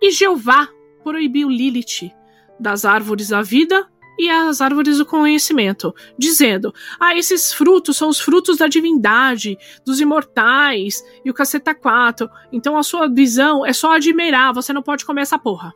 [0.00, 0.68] e Jeová
[1.02, 2.10] proibiu Lilith
[2.58, 8.20] das árvores da vida e as árvores do conhecimento, dizendo: Ah, esses frutos são os
[8.20, 12.28] frutos da divindade, dos imortais e o caceta 4.
[12.52, 15.72] Então a sua visão é só admirar, você não pode comer essa porra.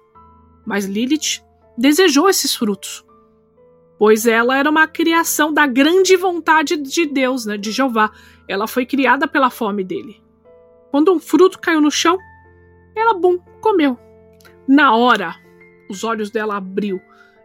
[0.64, 1.42] Mas Lilith
[1.76, 3.04] desejou esses frutos,
[3.98, 8.10] pois ela era uma criação da grande vontade de Deus, né, de Jeová.
[8.46, 10.22] Ela foi criada pela fome dele.
[10.90, 12.18] Quando um fruto caiu no chão,
[12.96, 13.98] ela, bum, comeu.
[14.66, 15.36] Na hora,
[15.88, 17.00] os olhos dela abriu,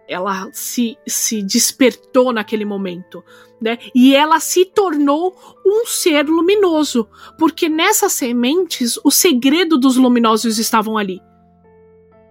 [0.08, 3.24] ela se, se despertou naquele momento,
[3.62, 3.78] né?
[3.96, 5.36] E ela se tornou
[5.66, 11.22] um ser luminoso, porque nessas sementes o segredo dos luminosos estavam ali.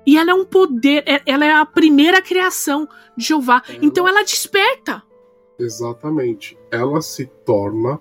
[0.06, 3.62] E ela é um poder, é, ela é a primeira criação de Jeová.
[3.68, 3.78] Ela...
[3.82, 5.02] Então ela desperta.
[5.58, 6.58] Exatamente.
[6.70, 8.00] Ela se torna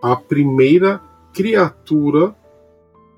[0.00, 1.00] a primeira
[1.34, 2.34] criatura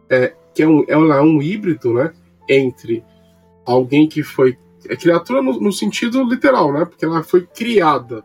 [0.08, 2.12] é, que é um, ela é um híbrido, né?
[2.48, 3.04] Entre
[3.64, 4.58] alguém que foi.
[4.88, 6.84] É criatura no, no, sentido literal, né?
[6.84, 8.24] Porque ela foi criada.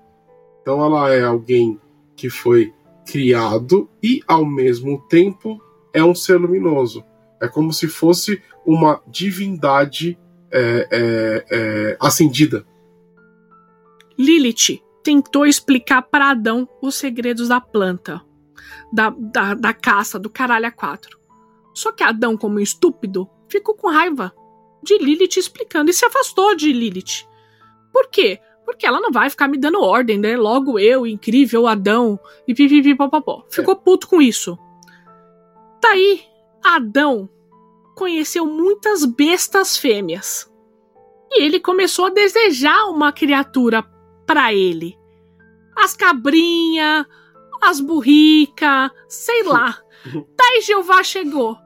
[0.61, 1.79] Então ela é alguém
[2.15, 2.73] que foi
[3.05, 5.61] criado e, ao mesmo tempo,
[5.93, 7.03] é um ser luminoso.
[7.41, 10.17] É como se fosse uma divindade
[10.51, 12.65] é, é, é, acendida.
[14.17, 18.21] Lilith tentou explicar para Adão os segredos da planta,
[18.91, 21.17] da, da, da caça, do caralho a quatro.
[21.73, 24.33] Só que Adão, como estúpido, ficou com raiva
[24.87, 27.27] de Lilith explicando e se afastou de Lilith.
[27.91, 28.39] Por quê?
[28.65, 30.37] Porque ela não vai ficar me dando ordem, né?
[30.37, 33.45] Logo eu, incrível Adão, e pipipipopopó.
[33.49, 34.57] Ficou puto com isso.
[35.81, 36.21] Daí,
[36.63, 37.29] Adão
[37.95, 40.51] conheceu muitas bestas fêmeas.
[41.31, 43.83] E ele começou a desejar uma criatura
[44.25, 44.97] para ele.
[45.75, 47.05] As cabrinhas,
[47.61, 49.81] as burricas, sei lá.
[50.37, 51.57] Daí Jeová chegou.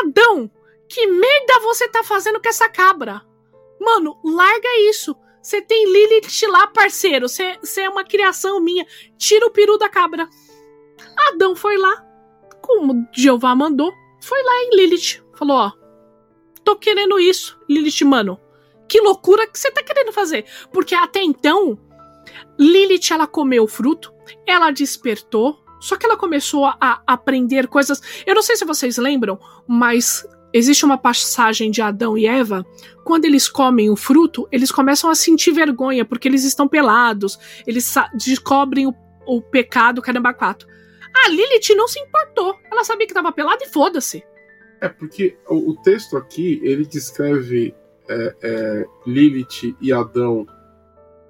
[0.00, 0.50] Adão,
[0.88, 3.22] que merda você tá fazendo com essa cabra?
[3.80, 5.16] Mano, larga isso.
[5.42, 7.28] Você tem Lilith lá, parceiro.
[7.28, 8.86] Você é uma criação minha.
[9.16, 10.28] Tira o peru da cabra.
[11.28, 12.04] Adão foi lá,
[12.60, 15.22] como Jeová mandou, foi lá em Lilith.
[15.34, 15.72] Falou: Ó,
[16.64, 18.40] tô querendo isso, Lilith, mano.
[18.88, 20.44] Que loucura que você tá querendo fazer.
[20.72, 21.78] Porque até então,
[22.58, 24.12] Lilith ela comeu o fruto,
[24.46, 28.00] ela despertou, só que ela começou a aprender coisas.
[28.24, 32.64] Eu não sei se vocês lembram, mas Existe uma passagem de Adão e Eva,
[33.04, 37.94] quando eles comem o fruto, eles começam a sentir vergonha, porque eles estão pelados, eles
[38.14, 38.94] descobrem o,
[39.26, 40.66] o pecado caramba quatro.
[41.14, 44.24] A Lilith não se importou, ela sabia que estava pelada e foda-se.
[44.80, 47.74] É, porque o, o, texto aqui, ele descreve
[48.08, 50.46] é, é, Lilith e Adão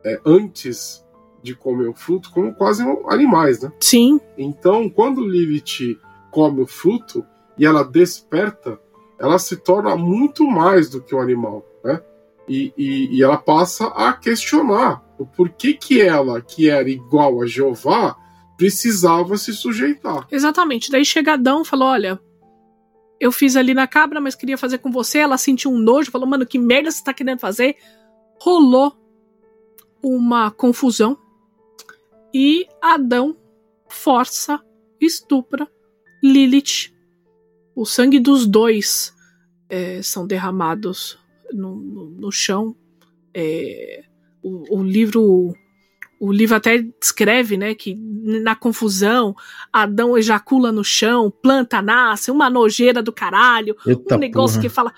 [0.05, 1.05] é, antes
[1.43, 3.73] de comer o fruto como quase animais, né?
[3.81, 4.21] Sim.
[4.39, 5.99] Então, quando Lilith
[6.31, 7.27] come o fruto
[7.59, 8.79] e ela desperta,
[9.19, 12.03] ela se torna muito mais do que um animal, né?
[12.49, 17.47] E, e, e, ela passa a questionar o porquê que ela, que era igual a
[17.47, 18.17] Jeová,
[18.57, 20.29] precisava se sujeitar.
[20.31, 20.91] Exatamente.
[20.91, 22.21] Daí chega Adão e falou: Olha,
[23.19, 25.19] eu fiz ali na cabra, mas queria fazer com você.
[25.19, 27.77] Ela sentiu um nojo, falou: Mano, que merda você tá querendo fazer?
[28.41, 28.97] Rolou
[30.03, 31.19] uma confusão
[32.33, 33.37] e Adão
[33.89, 34.61] força,
[35.01, 35.69] estupra
[36.23, 36.96] Lilith
[37.77, 39.15] o sangue dos dois
[39.69, 41.19] é, são derramados
[41.53, 42.75] no, no, no chão.
[43.35, 44.03] É,
[44.43, 45.55] o, o, livro
[46.19, 49.37] o livro até descreve, né, que na confusão
[49.71, 54.63] Adão ejacula no chão, planta nasce, uma nojeira do caralho, Eita um negócio porra.
[54.63, 54.95] que fala,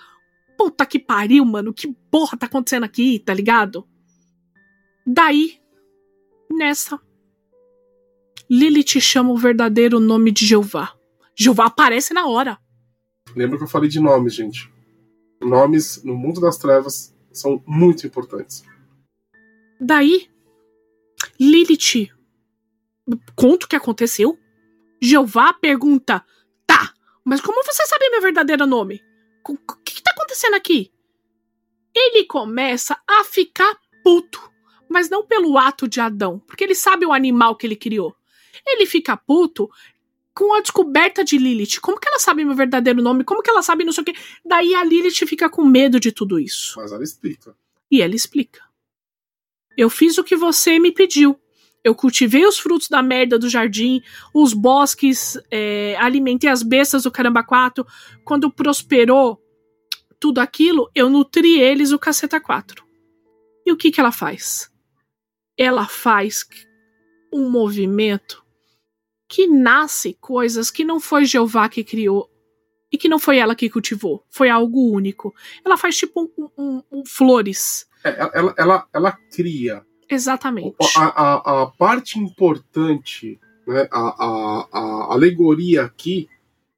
[0.56, 3.84] puta que pariu, mano, que porra tá acontecendo aqui, tá ligado?
[5.04, 5.58] Daí,
[6.48, 7.00] nessa,
[8.48, 10.94] Lilith chama o verdadeiro nome de Jeová.
[11.36, 12.56] Jeová aparece na hora.
[13.34, 14.72] Lembra que eu falei de nomes, gente.
[15.40, 18.64] Nomes no mundo das trevas são muito importantes.
[19.80, 20.28] Daí,
[21.38, 22.10] Lilith
[23.34, 24.38] conta o que aconteceu.
[25.00, 26.24] Jeová pergunta:
[26.66, 26.92] Tá,
[27.24, 29.02] mas como você sabe meu verdadeiro nome?
[29.48, 30.92] O que, que tá acontecendo aqui?
[31.94, 34.40] Ele começa a ficar puto,
[34.88, 38.14] mas não pelo ato de Adão, porque ele sabe o animal que ele criou.
[38.66, 39.70] Ele fica puto
[40.38, 41.80] com a descoberta de Lilith.
[41.82, 43.24] Como que ela sabe meu verdadeiro nome?
[43.24, 44.14] Como que ela sabe não sei o quê?
[44.44, 46.74] Daí a Lilith fica com medo de tudo isso.
[46.76, 47.56] Mas ela explica.
[47.90, 48.62] E ela explica.
[49.76, 51.36] Eu fiz o que você me pediu.
[51.82, 54.00] Eu cultivei os frutos da merda do jardim,
[54.32, 57.84] os bosques, é, alimentei as bestas do caramba quatro.
[58.24, 59.42] Quando prosperou
[60.20, 62.84] tudo aquilo, eu nutri eles o caceta quatro.
[63.66, 64.70] E o que que ela faz?
[65.58, 66.46] Ela faz
[67.32, 68.46] um movimento
[69.28, 72.30] que nasce coisas que não foi Jeová que criou
[72.90, 74.24] e que não foi ela que cultivou.
[74.30, 75.34] Foi algo único.
[75.64, 77.86] Ela faz tipo um, um, um flores.
[78.02, 79.84] É, ela, ela, ela cria.
[80.08, 80.76] Exatamente.
[80.96, 86.28] A, a, a parte importante, né, a, a, a alegoria aqui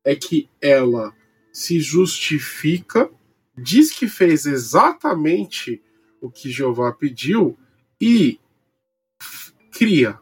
[0.04, 1.14] é que ela
[1.52, 3.08] se justifica,
[3.56, 5.80] diz que fez exatamente
[6.20, 7.56] o que Jeová pediu
[8.00, 8.40] e
[9.70, 10.18] cria.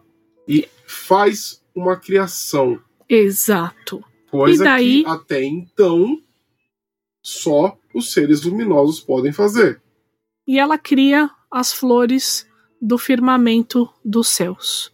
[0.47, 2.81] E faz uma criação.
[3.09, 4.05] Exato.
[4.31, 5.03] Coisa daí...
[5.03, 6.21] que até então
[7.23, 9.83] só os seres luminosos podem fazer.
[10.47, 12.47] E ela cria as flores
[12.81, 14.93] do firmamento dos céus.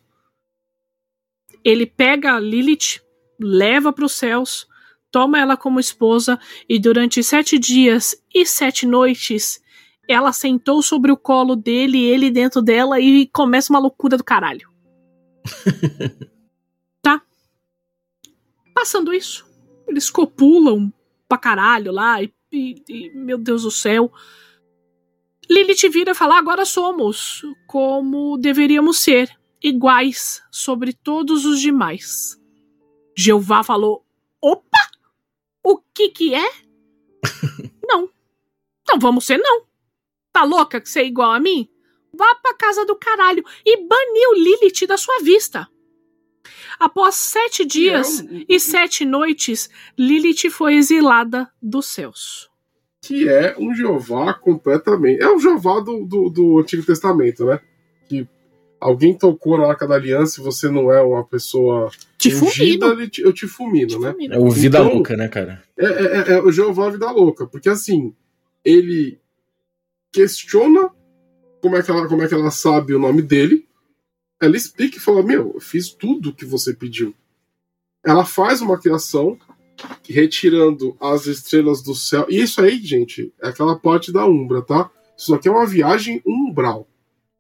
[1.64, 3.00] Ele pega a Lilith,
[3.40, 4.66] leva para os céus,
[5.10, 9.62] toma ela como esposa e durante sete dias e sete noites
[10.08, 14.68] ela sentou sobre o colo dele, ele dentro dela e começa uma loucura do caralho.
[18.84, 19.46] Passando isso,
[19.88, 20.92] eles copulam
[21.26, 24.12] pra caralho lá e, e, e meu Deus do céu.
[25.48, 32.38] Lilith vira e fala: agora somos como deveríamos ser, iguais sobre todos os demais.
[33.16, 34.04] Jeová falou:
[34.38, 34.90] opa!
[35.64, 36.50] O que que é?
[37.88, 38.10] não.
[38.86, 39.62] Não vamos ser, não.
[40.30, 41.70] Tá louca que você é igual a mim?
[42.14, 45.70] Vá pra casa do caralho e baniu Lilith da sua vista.
[46.78, 49.68] Após sete dias é um- e sete noites,
[49.98, 52.50] Lilith foi exilada dos céus.
[53.06, 55.22] que é um Jeová completamente.
[55.22, 57.60] É o Jeová do, do, do Antigo Testamento, né?
[58.08, 58.26] Que
[58.80, 62.86] alguém tocou na Arca da Aliança e você não é uma pessoa Te ungida,
[63.18, 64.14] eu te fulmino, Te né?
[64.30, 65.62] É o Vida Então- Louca, né, cara?
[65.76, 68.14] É, é, é- é o Jeová Vida Louca, porque assim,
[68.64, 69.18] ele
[70.10, 70.90] questiona
[71.60, 73.66] como é, que ela, como é que ela sabe o nome dele,
[74.40, 77.14] ela explica e fala: Meu, eu fiz tudo que você pediu.
[78.04, 79.38] Ela faz uma criação
[80.08, 82.26] retirando as estrelas do céu.
[82.28, 84.90] E isso aí, gente, é aquela parte da Umbra, tá?
[85.16, 86.86] Isso aqui é uma viagem umbral,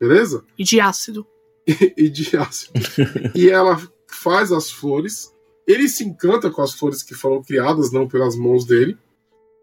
[0.00, 0.44] beleza?
[0.58, 1.26] E de ácido.
[1.96, 2.72] e de ácido.
[3.34, 5.32] e ela faz as flores.
[5.66, 8.96] Ele se encanta com as flores que foram criadas, não pelas mãos dele.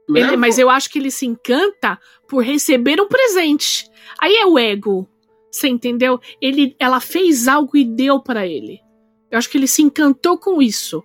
[0.10, 3.90] Ele- mas eu acho que ele se encanta por receber um presente.
[4.20, 5.08] Aí é o ego.
[5.52, 6.20] Você entendeu?
[6.41, 8.80] Ele, ela fez algo e deu pra ele.
[9.30, 11.04] Eu acho que ele se encantou com isso.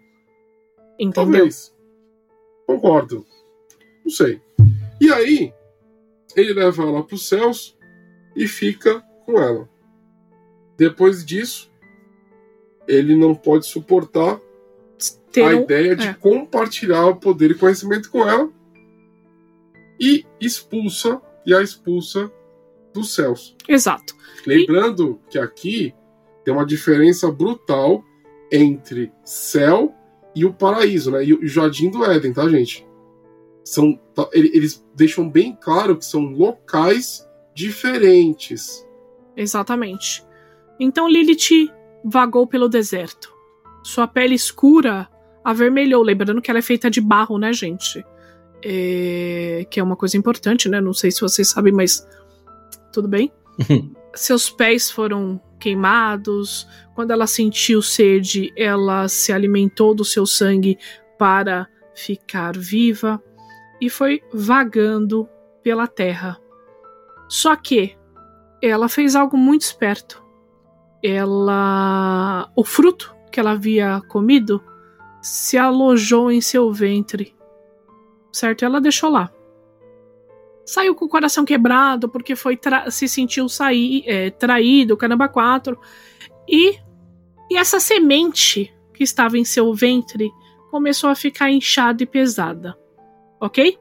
[0.98, 1.12] Entendeu?
[1.12, 1.74] Talvez.
[2.66, 3.26] Concordo.
[4.04, 4.40] Não sei.
[5.00, 5.52] E aí,
[6.36, 7.76] ele leva ela para os céus
[8.36, 9.68] e fica com ela.
[10.76, 11.70] Depois disso,
[12.86, 14.40] ele não pode suportar
[15.32, 16.14] Ter a ideia de é.
[16.14, 18.50] compartilhar o poder e conhecimento com ela
[20.00, 22.32] e expulsa e a expulsa
[22.96, 23.56] dos céus.
[23.68, 24.14] Exato.
[24.46, 25.94] Lembrando que aqui
[26.44, 28.04] tem uma diferença brutal
[28.52, 29.94] entre céu
[30.34, 31.24] e o paraíso, né?
[31.24, 32.86] E o jardim do Éden, tá, gente?
[33.64, 38.86] São, tá, ele- eles deixam bem claro que são locais diferentes.
[39.36, 40.24] Exatamente.
[40.78, 41.70] Então Lilith
[42.04, 43.32] vagou pelo deserto.
[43.82, 45.08] Sua pele escura
[45.44, 48.04] avermelhou, lembrando que ela é feita de barro, né, gente?
[48.62, 50.80] É, Que é uma coisa importante, né?
[50.80, 52.06] Não sei se vocês sabem, mas
[52.96, 53.30] tudo bem.
[54.14, 56.66] Seus pés foram queimados.
[56.94, 60.78] Quando ela sentiu sede, ela se alimentou do seu sangue
[61.18, 63.22] para ficar viva
[63.78, 65.28] e foi vagando
[65.62, 66.40] pela terra.
[67.28, 67.94] Só que
[68.62, 70.24] ela fez algo muito esperto.
[71.02, 72.50] Ela.
[72.56, 74.64] O fruto que ela havia comido
[75.20, 77.36] se alojou em seu ventre.
[78.32, 78.64] Certo?
[78.64, 79.30] Ela deixou lá.
[80.66, 82.58] Saiu com o coração quebrado porque foi
[82.90, 85.78] se sentiu sair, é, traído, caramba, quatro.
[86.48, 86.76] E,
[87.48, 90.28] e essa semente que estava em seu ventre
[90.70, 92.76] começou a ficar inchada e pesada.
[93.40, 93.78] Ok?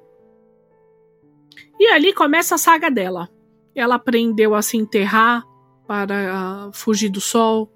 [1.80, 3.30] E ali começa a saga dela.
[3.74, 5.44] Ela aprendeu a se enterrar
[5.88, 7.70] para fugir do sol,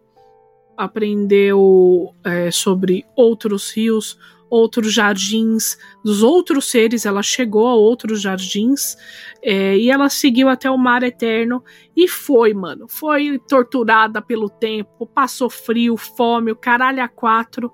[0.78, 4.18] aprendeu é, sobre outros rios,
[4.50, 7.06] outros jardins, dos outros seres.
[7.06, 8.96] Ela chegou a outros jardins
[9.42, 11.64] é, e ela seguiu até o mar eterno
[11.96, 12.88] e foi, mano.
[12.88, 17.72] Foi torturada pelo tempo, passou frio, fome, o caralho a quatro.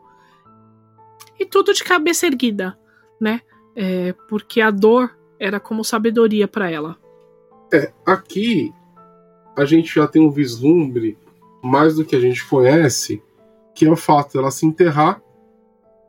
[1.40, 2.78] E tudo de cabeça erguida,
[3.20, 3.42] né?
[3.76, 6.98] É, porque a dor era como sabedoria para ela.
[7.74, 8.74] É, aqui
[9.56, 11.18] a gente já tem um vislumbre
[11.64, 13.22] mais do que a gente conhece,
[13.74, 15.22] que é o fato dela se enterrar,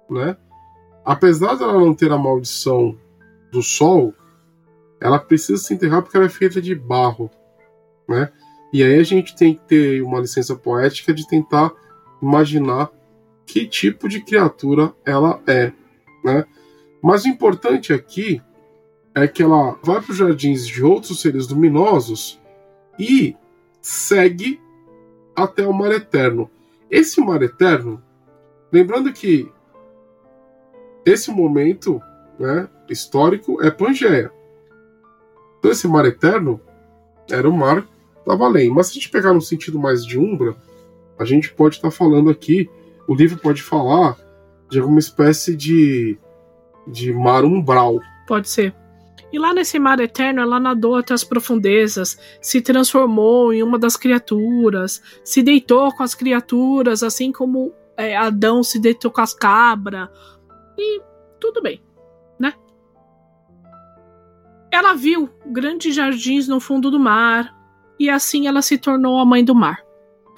[0.09, 0.37] né?
[1.07, 2.99] Apesar dela não ter a maldição
[3.53, 4.13] do sol,
[5.01, 7.31] ela precisa se enterrar porque ela é feita de barro,
[8.09, 8.33] né?
[8.73, 11.73] E aí a gente tem que ter uma licença poética de tentar
[12.21, 12.91] imaginar
[13.47, 15.73] que tipo de criatura ela é,
[16.25, 16.45] né?
[17.01, 18.43] Mas o importante aqui
[19.15, 22.41] é que ela vai para os jardins de outros seres luminosos
[22.99, 23.37] e
[23.81, 24.61] segue
[25.37, 26.51] até o mar eterno.
[26.91, 28.03] Esse mar eterno,
[28.73, 29.49] lembrando que
[31.07, 32.03] esse momento
[32.39, 34.33] né, histórico é Pangeia.
[35.59, 36.61] Então esse mar eterno
[37.31, 37.87] era o mar
[38.27, 38.69] da Valém.
[38.69, 40.57] Mas se a gente pegar no sentido mais de Umbra,
[41.17, 42.69] a gente pode estar falando aqui,
[43.07, 44.19] o livro pode falar
[44.69, 46.19] de alguma espécie de,
[46.87, 48.01] de mar umbral.
[48.27, 48.75] Pode ser.
[49.33, 53.97] E lá nesse mar eterno, ela nadou até as profundezas, se transformou em uma das
[53.97, 60.09] criaturas, se deitou com as criaturas, assim como é, Adão se deitou com as cabras.
[60.79, 61.01] E
[61.41, 61.83] tudo bem,
[62.39, 62.55] né?
[64.71, 67.55] Ela viu grandes jardins no fundo do mar,
[67.99, 69.83] e assim ela se tornou a mãe do mar.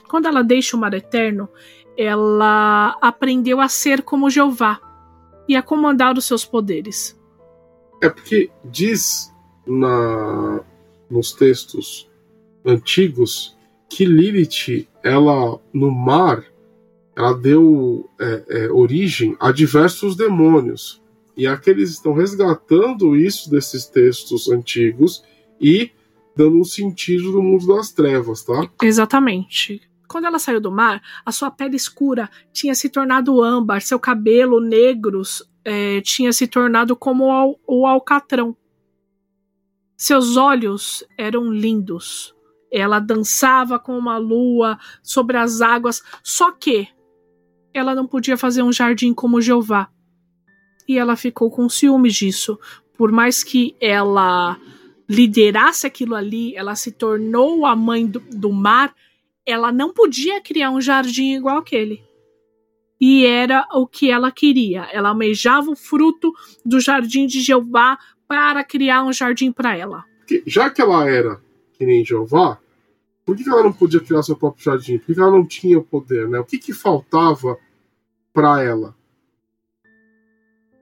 [0.09, 1.49] Quando ela deixa o mar eterno,
[1.97, 4.80] ela aprendeu a ser como Jeová
[5.49, 7.18] e a comandar os seus poderes.
[8.01, 9.34] É porque diz
[9.66, 10.61] na,
[11.11, 12.09] nos textos
[12.64, 13.57] antigos
[13.89, 16.45] que Lilith, ela no mar,
[17.18, 21.02] ela deu é, é, origem a diversos demônios.
[21.36, 25.24] E aqueles estão resgatando isso desses textos antigos
[25.60, 25.90] e
[26.36, 28.70] dando um sentido do mundo das trevas, tá?
[28.80, 29.82] Exatamente.
[30.06, 34.60] Quando ela saiu do mar, a sua pele escura tinha se tornado âmbar, seu cabelo
[34.60, 38.56] negros é, tinha se tornado como o, al o alcatrão.
[39.96, 42.32] Seus olhos eram lindos.
[42.70, 46.86] Ela dançava com uma lua sobre as águas, só que
[47.72, 49.88] ela não podia fazer um jardim como Jeová.
[50.88, 52.58] E ela ficou com ciúmes disso.
[52.96, 54.58] Por mais que ela
[55.08, 58.94] liderasse aquilo ali, ela se tornou a mãe do, do mar,
[59.46, 62.02] ela não podia criar um jardim igual aquele.
[63.00, 64.88] E era o que ela queria.
[64.92, 66.32] Ela almejava o fruto
[66.64, 70.04] do jardim de Jeová para criar um jardim para ela.
[70.46, 71.40] Já que ela era
[71.78, 72.58] que nem Jeová,
[73.28, 74.96] por que ela não podia criar seu próprio jardim?
[74.96, 76.40] Por que ela não tinha o poder, né?
[76.40, 77.58] O que, que faltava
[78.32, 78.96] para ela?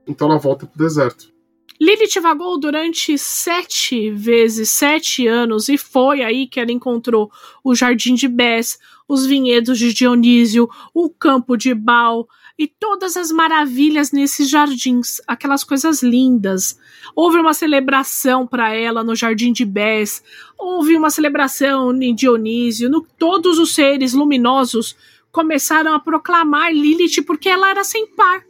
[0.07, 1.33] Então ela volta pro deserto.
[1.81, 7.33] Lilith vagou durante sete vezes, sete anos, e foi aí que ela encontrou
[7.65, 8.79] o jardim de Bess,
[9.09, 12.29] os vinhedos de Dionísio, o campo de Baal
[12.59, 16.79] e todas as maravilhas nesses jardins, aquelas coisas lindas.
[17.15, 20.23] Houve uma celebração para ela no jardim de Bess,
[20.59, 24.97] houve uma celebração em Dionísio, no, todos os seres luminosos
[25.31, 28.43] começaram a proclamar Lilith porque ela era sem par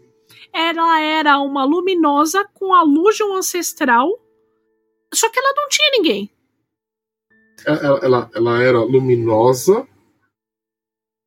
[0.56, 4.08] ela era uma luminosa com a luz de um ancestral,
[5.12, 6.30] só que ela não tinha ninguém.
[7.66, 9.86] Ela, ela, ela era luminosa,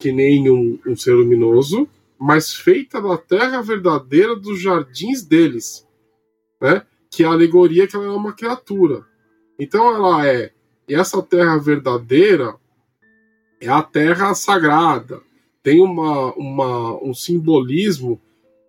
[0.01, 1.87] que nem um, um ser luminoso,
[2.19, 5.87] mas feita da terra verdadeira dos jardins deles,
[6.59, 6.85] né?
[7.09, 9.05] Que é a alegoria que ela é uma criatura.
[9.57, 10.51] Então ela é,
[10.87, 12.55] e essa terra verdadeira
[13.61, 15.21] é a terra sagrada.
[15.63, 18.21] Tem uma, uma, um simbolismo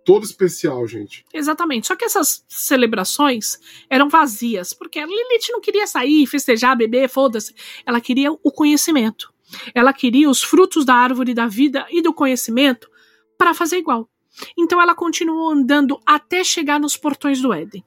[0.05, 1.25] todo especial, gente.
[1.33, 1.87] Exatamente.
[1.87, 7.53] Só que essas celebrações eram vazias, porque a Lilith não queria sair, festejar, beber, foda-se.
[7.85, 9.33] Ela queria o conhecimento.
[9.73, 12.90] Ela queria os frutos da árvore da vida e do conhecimento
[13.41, 14.07] para fazer igual.
[14.55, 17.83] Então ela continuou andando até chegar nos portões do Éden.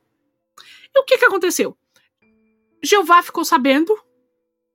[0.93, 1.79] E o que, que aconteceu?
[2.83, 3.97] Jeová ficou sabendo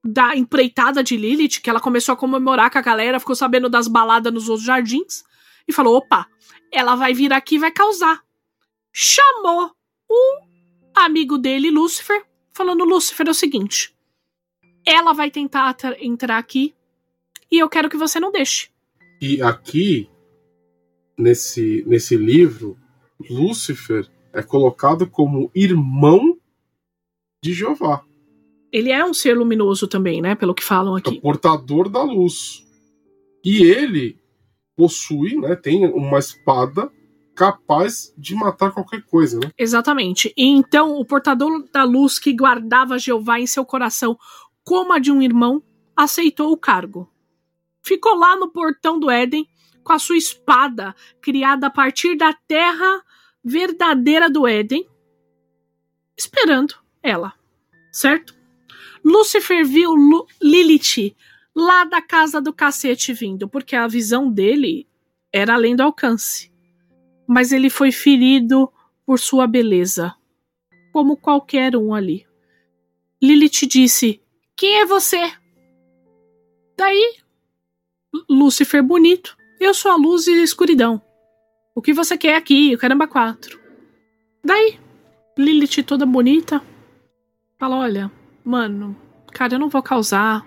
[0.01, 3.89] da empreitada de Lilith, que ela começou a comemorar com a galera, ficou sabendo das
[3.89, 5.25] baladas nos outros jardins,
[5.67, 6.25] e falou: opa,
[6.71, 8.23] ela vai vir aqui e vai causar.
[8.93, 9.71] Chamou
[10.09, 10.39] um
[10.95, 13.93] amigo dele, Lúcifer, falando: Lúcifer, é o seguinte.
[14.85, 16.73] Ela vai tentar entrar aqui
[17.51, 18.69] e eu quero que você não deixe.
[19.21, 20.09] E aqui,
[21.19, 22.77] nesse, nesse livro,
[23.29, 26.37] Lúcifer é colocado como irmão
[27.43, 28.03] de Jeová.
[28.71, 30.35] Ele é um ser luminoso também, né?
[30.35, 31.15] Pelo que falam aqui.
[31.15, 32.63] É o portador da luz.
[33.43, 34.17] E ele
[34.75, 36.89] possui, né, tem uma espada
[37.35, 39.51] capaz de matar qualquer coisa, né?
[39.57, 40.33] Exatamente.
[40.37, 44.17] E então o portador da luz que guardava Jeová em seu coração
[44.63, 45.63] como a de um irmão
[45.95, 47.09] aceitou o cargo.
[47.81, 49.47] Ficou lá no portão do Éden
[49.89, 53.03] com a sua espada criada a partir da terra
[53.43, 54.87] verdadeira do Éden,
[56.15, 57.33] esperando ela,
[57.91, 58.37] certo?
[59.03, 61.15] Lúcifer viu Lu Lilith
[61.55, 64.87] lá da casa do cacete vindo, porque a visão dele
[65.33, 66.51] era além do alcance.
[67.27, 68.71] Mas ele foi ferido
[69.03, 70.13] por sua beleza,
[70.93, 72.27] como qualquer um ali.
[73.19, 74.21] Lilith disse:
[74.55, 75.33] Quem é você?
[76.77, 77.15] Daí,
[78.29, 81.01] Lúcifer bonito, eu sou a luz e a escuridão.
[81.75, 82.73] O que você quer aqui?
[82.73, 83.59] O caramba quatro.
[84.43, 84.79] Daí,
[85.37, 86.61] Lilith toda bonita,
[87.57, 88.11] fala: Olha,
[88.43, 88.95] mano,
[89.31, 90.45] cara, eu não vou causar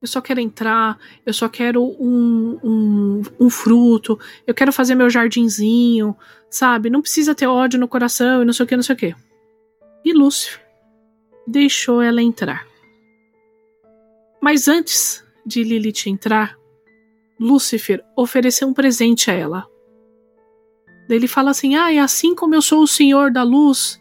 [0.00, 5.10] eu só quero entrar, eu só quero um, um, um, fruto, eu quero fazer meu
[5.10, 6.16] jardinzinho,
[6.48, 6.88] sabe?
[6.88, 9.14] Não precisa ter ódio no coração e não sei o que, não sei o que.
[10.02, 10.64] E Lúcifer
[11.46, 12.66] deixou ela entrar.
[14.40, 16.56] Mas antes de Lilith entrar,
[17.40, 19.66] Lúcifer ofereceu um presente a ela.
[21.08, 24.00] Ele fala assim: Ah, e assim como eu sou o senhor da luz,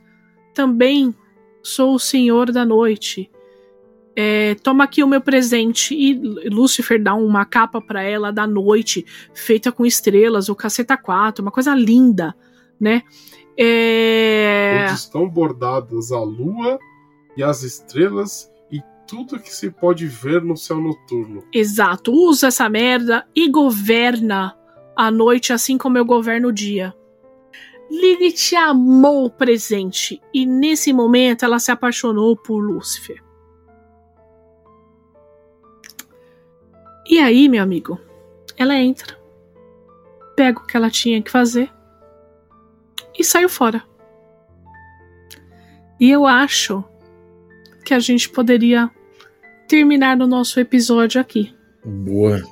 [0.53, 1.15] também
[1.63, 3.31] sou o senhor da noite
[4.21, 5.95] é, toma aqui o meu presente.
[5.95, 6.13] E
[6.49, 11.51] Lúcifer dá uma capa para ela da noite, feita com estrelas, o caceta 4, uma
[11.51, 12.35] coisa linda,
[12.77, 13.03] né?
[13.57, 14.81] É...
[14.83, 16.77] Onde estão bordadas a lua
[17.37, 18.48] e as estrelas
[19.09, 21.43] tudo que se pode ver no céu noturno.
[21.51, 24.55] Exato, usa essa merda e governa
[24.95, 26.93] a noite assim como eu governo o dia.
[27.89, 33.23] Lilith amou o presente e nesse momento ela se apaixonou por Lúcifer.
[37.09, 37.99] E aí, meu amigo,
[38.55, 39.17] ela entra,
[40.35, 41.73] pega o que ela tinha que fazer
[43.17, 43.83] e saiu fora.
[45.99, 46.83] E eu acho
[47.83, 48.91] que a gente poderia
[49.69, 51.53] terminar o nosso episódio aqui.
[51.85, 52.43] Boa.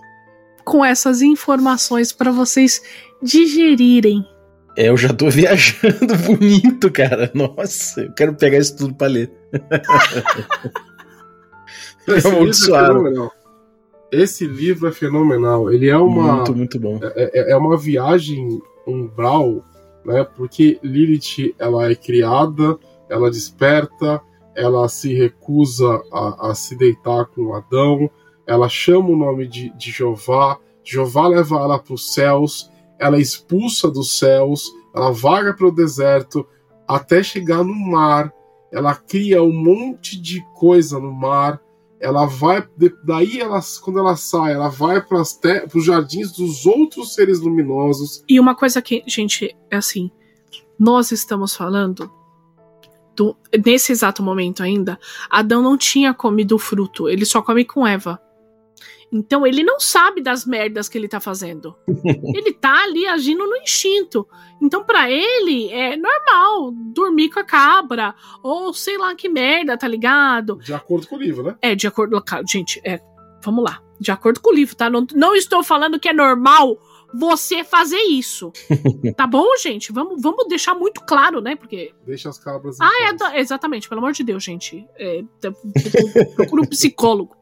[0.63, 2.82] com essas informações para vocês
[3.22, 4.26] digerirem.
[4.78, 7.32] É, eu já tô viajando bonito, cara.
[7.34, 9.32] Nossa, eu quero pegar isso tudo pra ler.
[12.07, 13.32] Esse, livro é fenomenal.
[14.11, 15.74] Esse livro é fenomenal.
[15.74, 16.36] Ele é uma.
[16.36, 16.99] Muito, muito bom.
[17.01, 19.65] É, é, é uma viagem umbral,
[20.05, 20.26] né?
[20.36, 22.78] Porque Lilith ela é criada,
[23.09, 24.22] ela desperta,
[24.58, 28.10] ela se recusa a, a se deitar com Adão,
[28.47, 33.22] ela chama o nome de, de Jeová, Jeová leva ela para os céus, ela é
[33.22, 36.43] expulsa dos céus, ela vaga para o deserto
[36.88, 38.34] até chegar no mar,
[38.72, 41.62] ela cria um monte de coisa no mar,
[41.99, 42.68] ela vai
[43.03, 48.24] daí ela quando ela sai ela vai para os jardins dos outros seres luminosos.
[48.30, 50.12] E uma coisa que gente é assim
[50.80, 52.12] nós estamos falando
[53.18, 54.97] do, nesse exato momento ainda
[55.30, 58.22] Adão não tinha comido o fruto ele só come com Eva
[59.11, 61.76] então ele não sabe das merdas que ele tá fazendo.
[62.36, 64.28] ele tá ali agindo no instinto.
[64.61, 69.88] Então para ele é normal dormir com a cabra ou sei lá que merda, tá
[69.88, 70.57] ligado?
[70.57, 71.55] De acordo com o livro, né?
[71.61, 72.99] É, de acordo com gente, é,
[73.43, 73.82] vamos lá.
[73.99, 74.89] De acordo com o livro, tá?
[74.89, 76.78] Não, não estou falando que é normal
[77.18, 78.51] você fazer isso.
[79.15, 79.91] tá bom, gente?
[79.91, 81.55] Vamos, vamos deixar muito claro, né?
[81.55, 81.93] Porque.
[82.05, 82.78] Deixa as cabras.
[82.80, 82.91] Ah,
[83.34, 84.88] é, exatamente, pelo amor de Deus, gente.
[84.97, 85.24] É,
[86.36, 87.36] procura um psicólogo.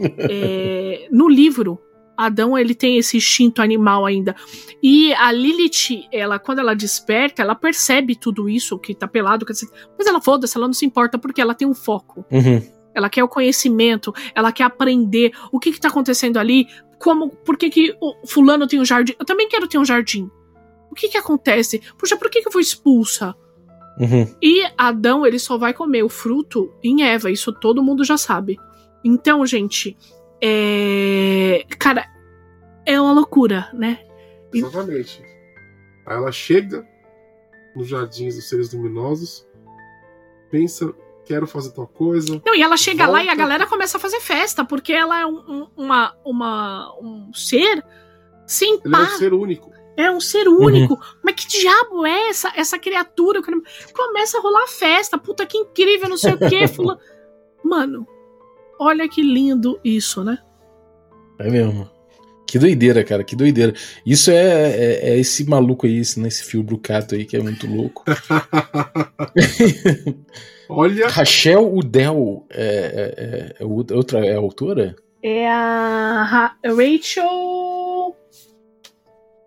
[0.00, 1.78] É, no livro,
[2.16, 4.34] Adão ele tem esse instinto animal ainda.
[4.82, 10.06] E a Lilith, ela quando ela desperta, ela percebe tudo isso que tá pelado, mas
[10.06, 12.24] ela foda-se, ela não se importa porque ela tem um foco.
[12.30, 12.62] Uhum.
[12.94, 16.66] Ela quer o conhecimento, ela quer aprender o que que tá acontecendo ali,
[17.02, 19.14] como, por que que o fulano tem um jardim?
[19.18, 20.30] Eu também quero ter um jardim.
[20.90, 21.82] O que que acontece?
[21.98, 23.34] Puxa, por que que eu fui expulsa?
[23.98, 24.26] Uhum.
[24.40, 28.56] E Adão, ele só vai comer o fruto em Eva, isso todo mundo já sabe.
[29.04, 29.96] Então, gente,
[30.40, 31.64] é.
[31.78, 32.06] Cara,
[32.86, 33.98] é uma loucura, né?
[34.54, 35.20] Exatamente.
[36.06, 36.86] Aí ela chega
[37.74, 39.46] nos jardins dos seres luminosos,
[40.50, 40.94] pensa,
[41.24, 42.40] quero fazer tal coisa.
[42.44, 43.20] Não, e ela chega volta.
[43.20, 46.94] lá e a galera começa a fazer festa, porque ela é um, um uma, uma,
[47.00, 47.84] um ser
[48.46, 49.00] sem Ele par.
[49.00, 49.72] é um ser único.
[49.96, 50.94] É um ser único.
[50.94, 51.00] Uhum.
[51.22, 53.42] Mas que diabo é essa, essa criatura?
[53.92, 55.18] Começa a rolar festa.
[55.18, 56.66] Puta que incrível, não sei o que.
[56.68, 56.98] Fula...
[57.62, 58.06] Mano,
[58.84, 60.38] Olha que lindo isso, né?
[61.38, 61.88] É mesmo.
[62.48, 63.72] Que doideira, cara, que doideira.
[64.04, 67.40] Isso é, é, é esse maluco aí, esse, né, esse fio brucato aí que é
[67.40, 68.02] muito louco.
[70.72, 71.08] Olha.
[71.08, 74.96] Rachel Udell é, é, é, é, outra é a autora?
[75.22, 78.16] É a Ra Rachel.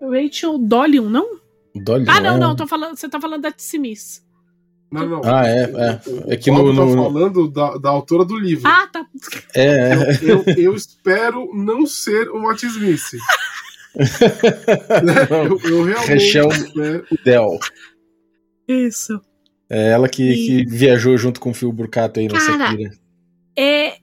[0.02, 1.40] Rachel Dolion, não?
[1.76, 2.06] Dolion.
[2.10, 4.24] Ah, não, não, tô falando, você tá falando da Smith.
[4.92, 5.22] Não, não.
[5.26, 5.64] Ah, é.
[5.64, 8.68] É, é que no, no, tá falando da, da autora do livro.
[8.68, 9.06] Ah, tá.
[9.54, 9.94] É.
[10.22, 13.12] Eu, eu, eu espero não ser o Matt Smith.
[13.96, 17.06] eu, eu realmente Rachel espero.
[17.24, 17.60] Del.
[18.68, 19.22] Isso.
[19.70, 20.66] É ela que, e...
[20.66, 22.76] que viajou junto com o Phil Burcato aí nessa Cara,
[23.58, 23.98] É,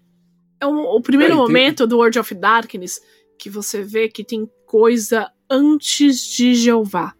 [0.60, 1.88] é o, o primeiro é, momento tem...
[1.88, 3.00] do World of Darkness
[3.38, 7.14] que você vê que tem coisa antes de Jeová.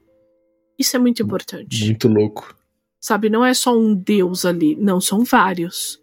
[0.79, 1.85] Isso é muito importante.
[1.85, 2.57] Muito louco.
[3.01, 6.01] Sabe, não é só um deus ali, não, são vários.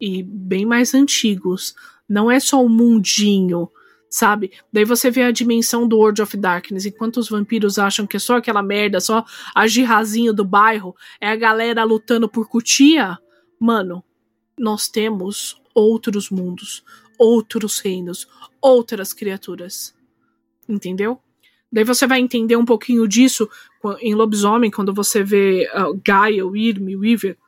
[0.00, 1.74] E bem mais antigos.
[2.08, 3.70] Não é só um mundinho,
[4.10, 4.50] sabe?
[4.72, 8.20] Daí você vê a dimensão do World of Darkness, enquanto os vampiros acham que é
[8.20, 13.16] só aquela merda, só a girrazinha do bairro, é a galera lutando por cutia.
[13.58, 14.02] Mano,
[14.58, 16.82] nós temos outros mundos,
[17.16, 18.26] outros reinos,
[18.60, 19.94] outras criaturas.
[20.68, 21.20] Entendeu?
[21.72, 23.48] Daí você vai entender um pouquinho disso
[24.00, 27.38] em Lobisomem, quando você vê uh, Gaia, Irme, Weaver,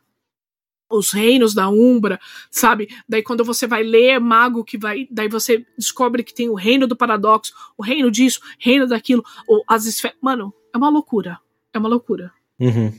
[0.93, 2.21] os reinos da Umbra,
[2.51, 2.89] sabe?
[3.09, 5.07] Daí quando você vai ler Mago, que vai.
[5.11, 9.65] Daí você descobre que tem o reino do paradoxo, o reino disso, reino daquilo, ou
[9.69, 10.17] as esferas.
[10.21, 11.39] Mano, é uma loucura.
[11.73, 12.33] É uma loucura.
[12.61, 12.93] Uhum.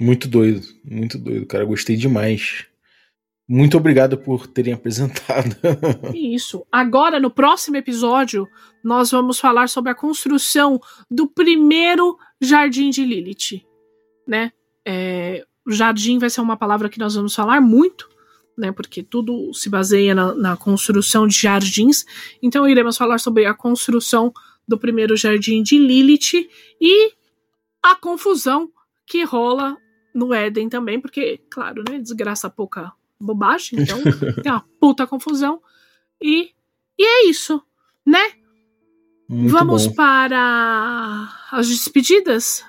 [0.00, 1.64] Muito doido, muito doido, cara.
[1.64, 2.66] Gostei demais.
[3.48, 5.56] Muito obrigado por terem apresentado.
[6.14, 6.66] Isso.
[6.70, 8.46] Agora, no próximo episódio,
[8.84, 10.80] nós vamos falar sobre a construção
[11.10, 13.64] do primeiro jardim de Lilith.
[14.26, 14.52] Né?
[14.86, 18.08] É, jardim vai ser uma palavra que nós vamos falar muito,
[18.56, 18.72] né?
[18.72, 22.04] Porque tudo se baseia na, na construção de jardins.
[22.42, 24.32] Então, iremos falar sobre a construção
[24.66, 26.48] do primeiro jardim de Lilith
[26.80, 27.12] e
[27.82, 28.70] a confusão
[29.06, 29.76] que rola
[30.14, 31.98] no Éden também, porque, claro, né?
[31.98, 33.98] Desgraça pouca bobagem, então
[34.42, 35.60] tem uma puta confusão.
[36.20, 36.50] E,
[36.98, 37.62] e é isso,
[38.04, 38.32] né?
[39.28, 39.94] Muito Vamos bom.
[39.94, 42.64] para as despedidas?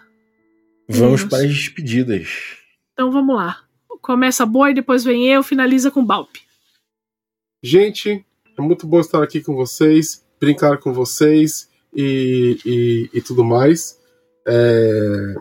[0.87, 2.58] Vamos para as despedidas.
[2.99, 3.63] Então vamos lá.
[4.01, 6.35] Começa boa e depois vem eu, finaliza com Balp.
[7.63, 8.25] Gente,
[8.57, 10.25] é muito bom estar aqui com vocês.
[10.37, 13.97] brincar com vocês e, e, e tudo mais.
[14.45, 15.33] É...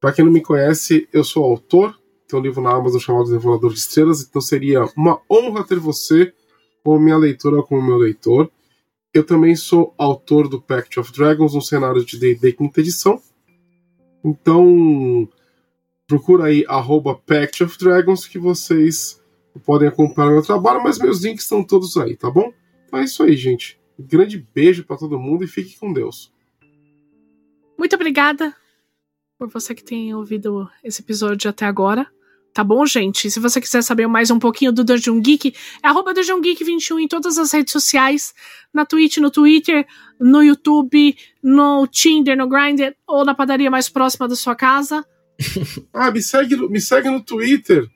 [0.00, 1.98] Para quem não me conhece, eu sou autor,
[2.28, 6.32] tem um livro na Amazon chamado Devorador de Estrelas, então seria uma honra ter você
[6.84, 8.48] como minha leitora ou como meu leitor.
[9.12, 13.20] Eu também sou autor do Pact of Dragons, um cenário de D&D quinta edição.
[14.24, 15.28] Então,
[16.06, 19.22] procura aí arroba Pact of Dragons que vocês
[19.64, 22.52] podem acompanhar meu trabalho, mas meus links estão todos aí, tá bom?
[22.86, 23.80] Então é isso aí, gente.
[23.98, 26.32] Um grande beijo para todo mundo e fique com Deus.
[27.78, 28.54] Muito obrigada
[29.38, 32.06] por você que tem ouvido esse episódio até agora.
[32.54, 33.30] Tá bom, gente?
[33.30, 37.00] Se você quiser saber mais um pouquinho do Dungeon Geek, é arroba Dungeon Geek 21
[37.00, 38.34] em todas as redes sociais,
[38.74, 39.86] na Twitch, no Twitter,
[40.20, 45.02] no YouTube, no Tinder, no Grindr ou na padaria mais próxima da sua casa.
[45.92, 47.88] ah, me segue, me segue no Twitter,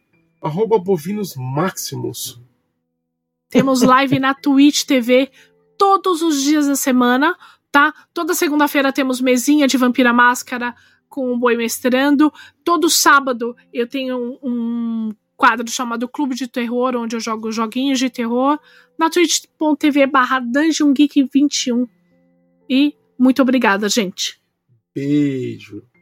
[0.43, 2.41] arroba Bovinos Maximus.
[3.49, 5.31] Temos live na Twitch TV
[5.79, 7.37] todos os dias da semana,
[7.71, 7.93] tá?
[8.13, 10.75] Toda segunda-feira temos mesinha de Vampira Máscara
[11.09, 12.33] com o Boi Mestrando.
[12.65, 17.99] Todo sábado eu tenho um, um quadro chamado Clube de Terror, onde eu jogo joguinhos
[17.99, 18.59] de terror,
[18.99, 21.87] na twitch.tv barra Dungeon Geek 21.
[22.69, 24.41] E muito obrigada, gente.
[24.95, 25.85] Beijo.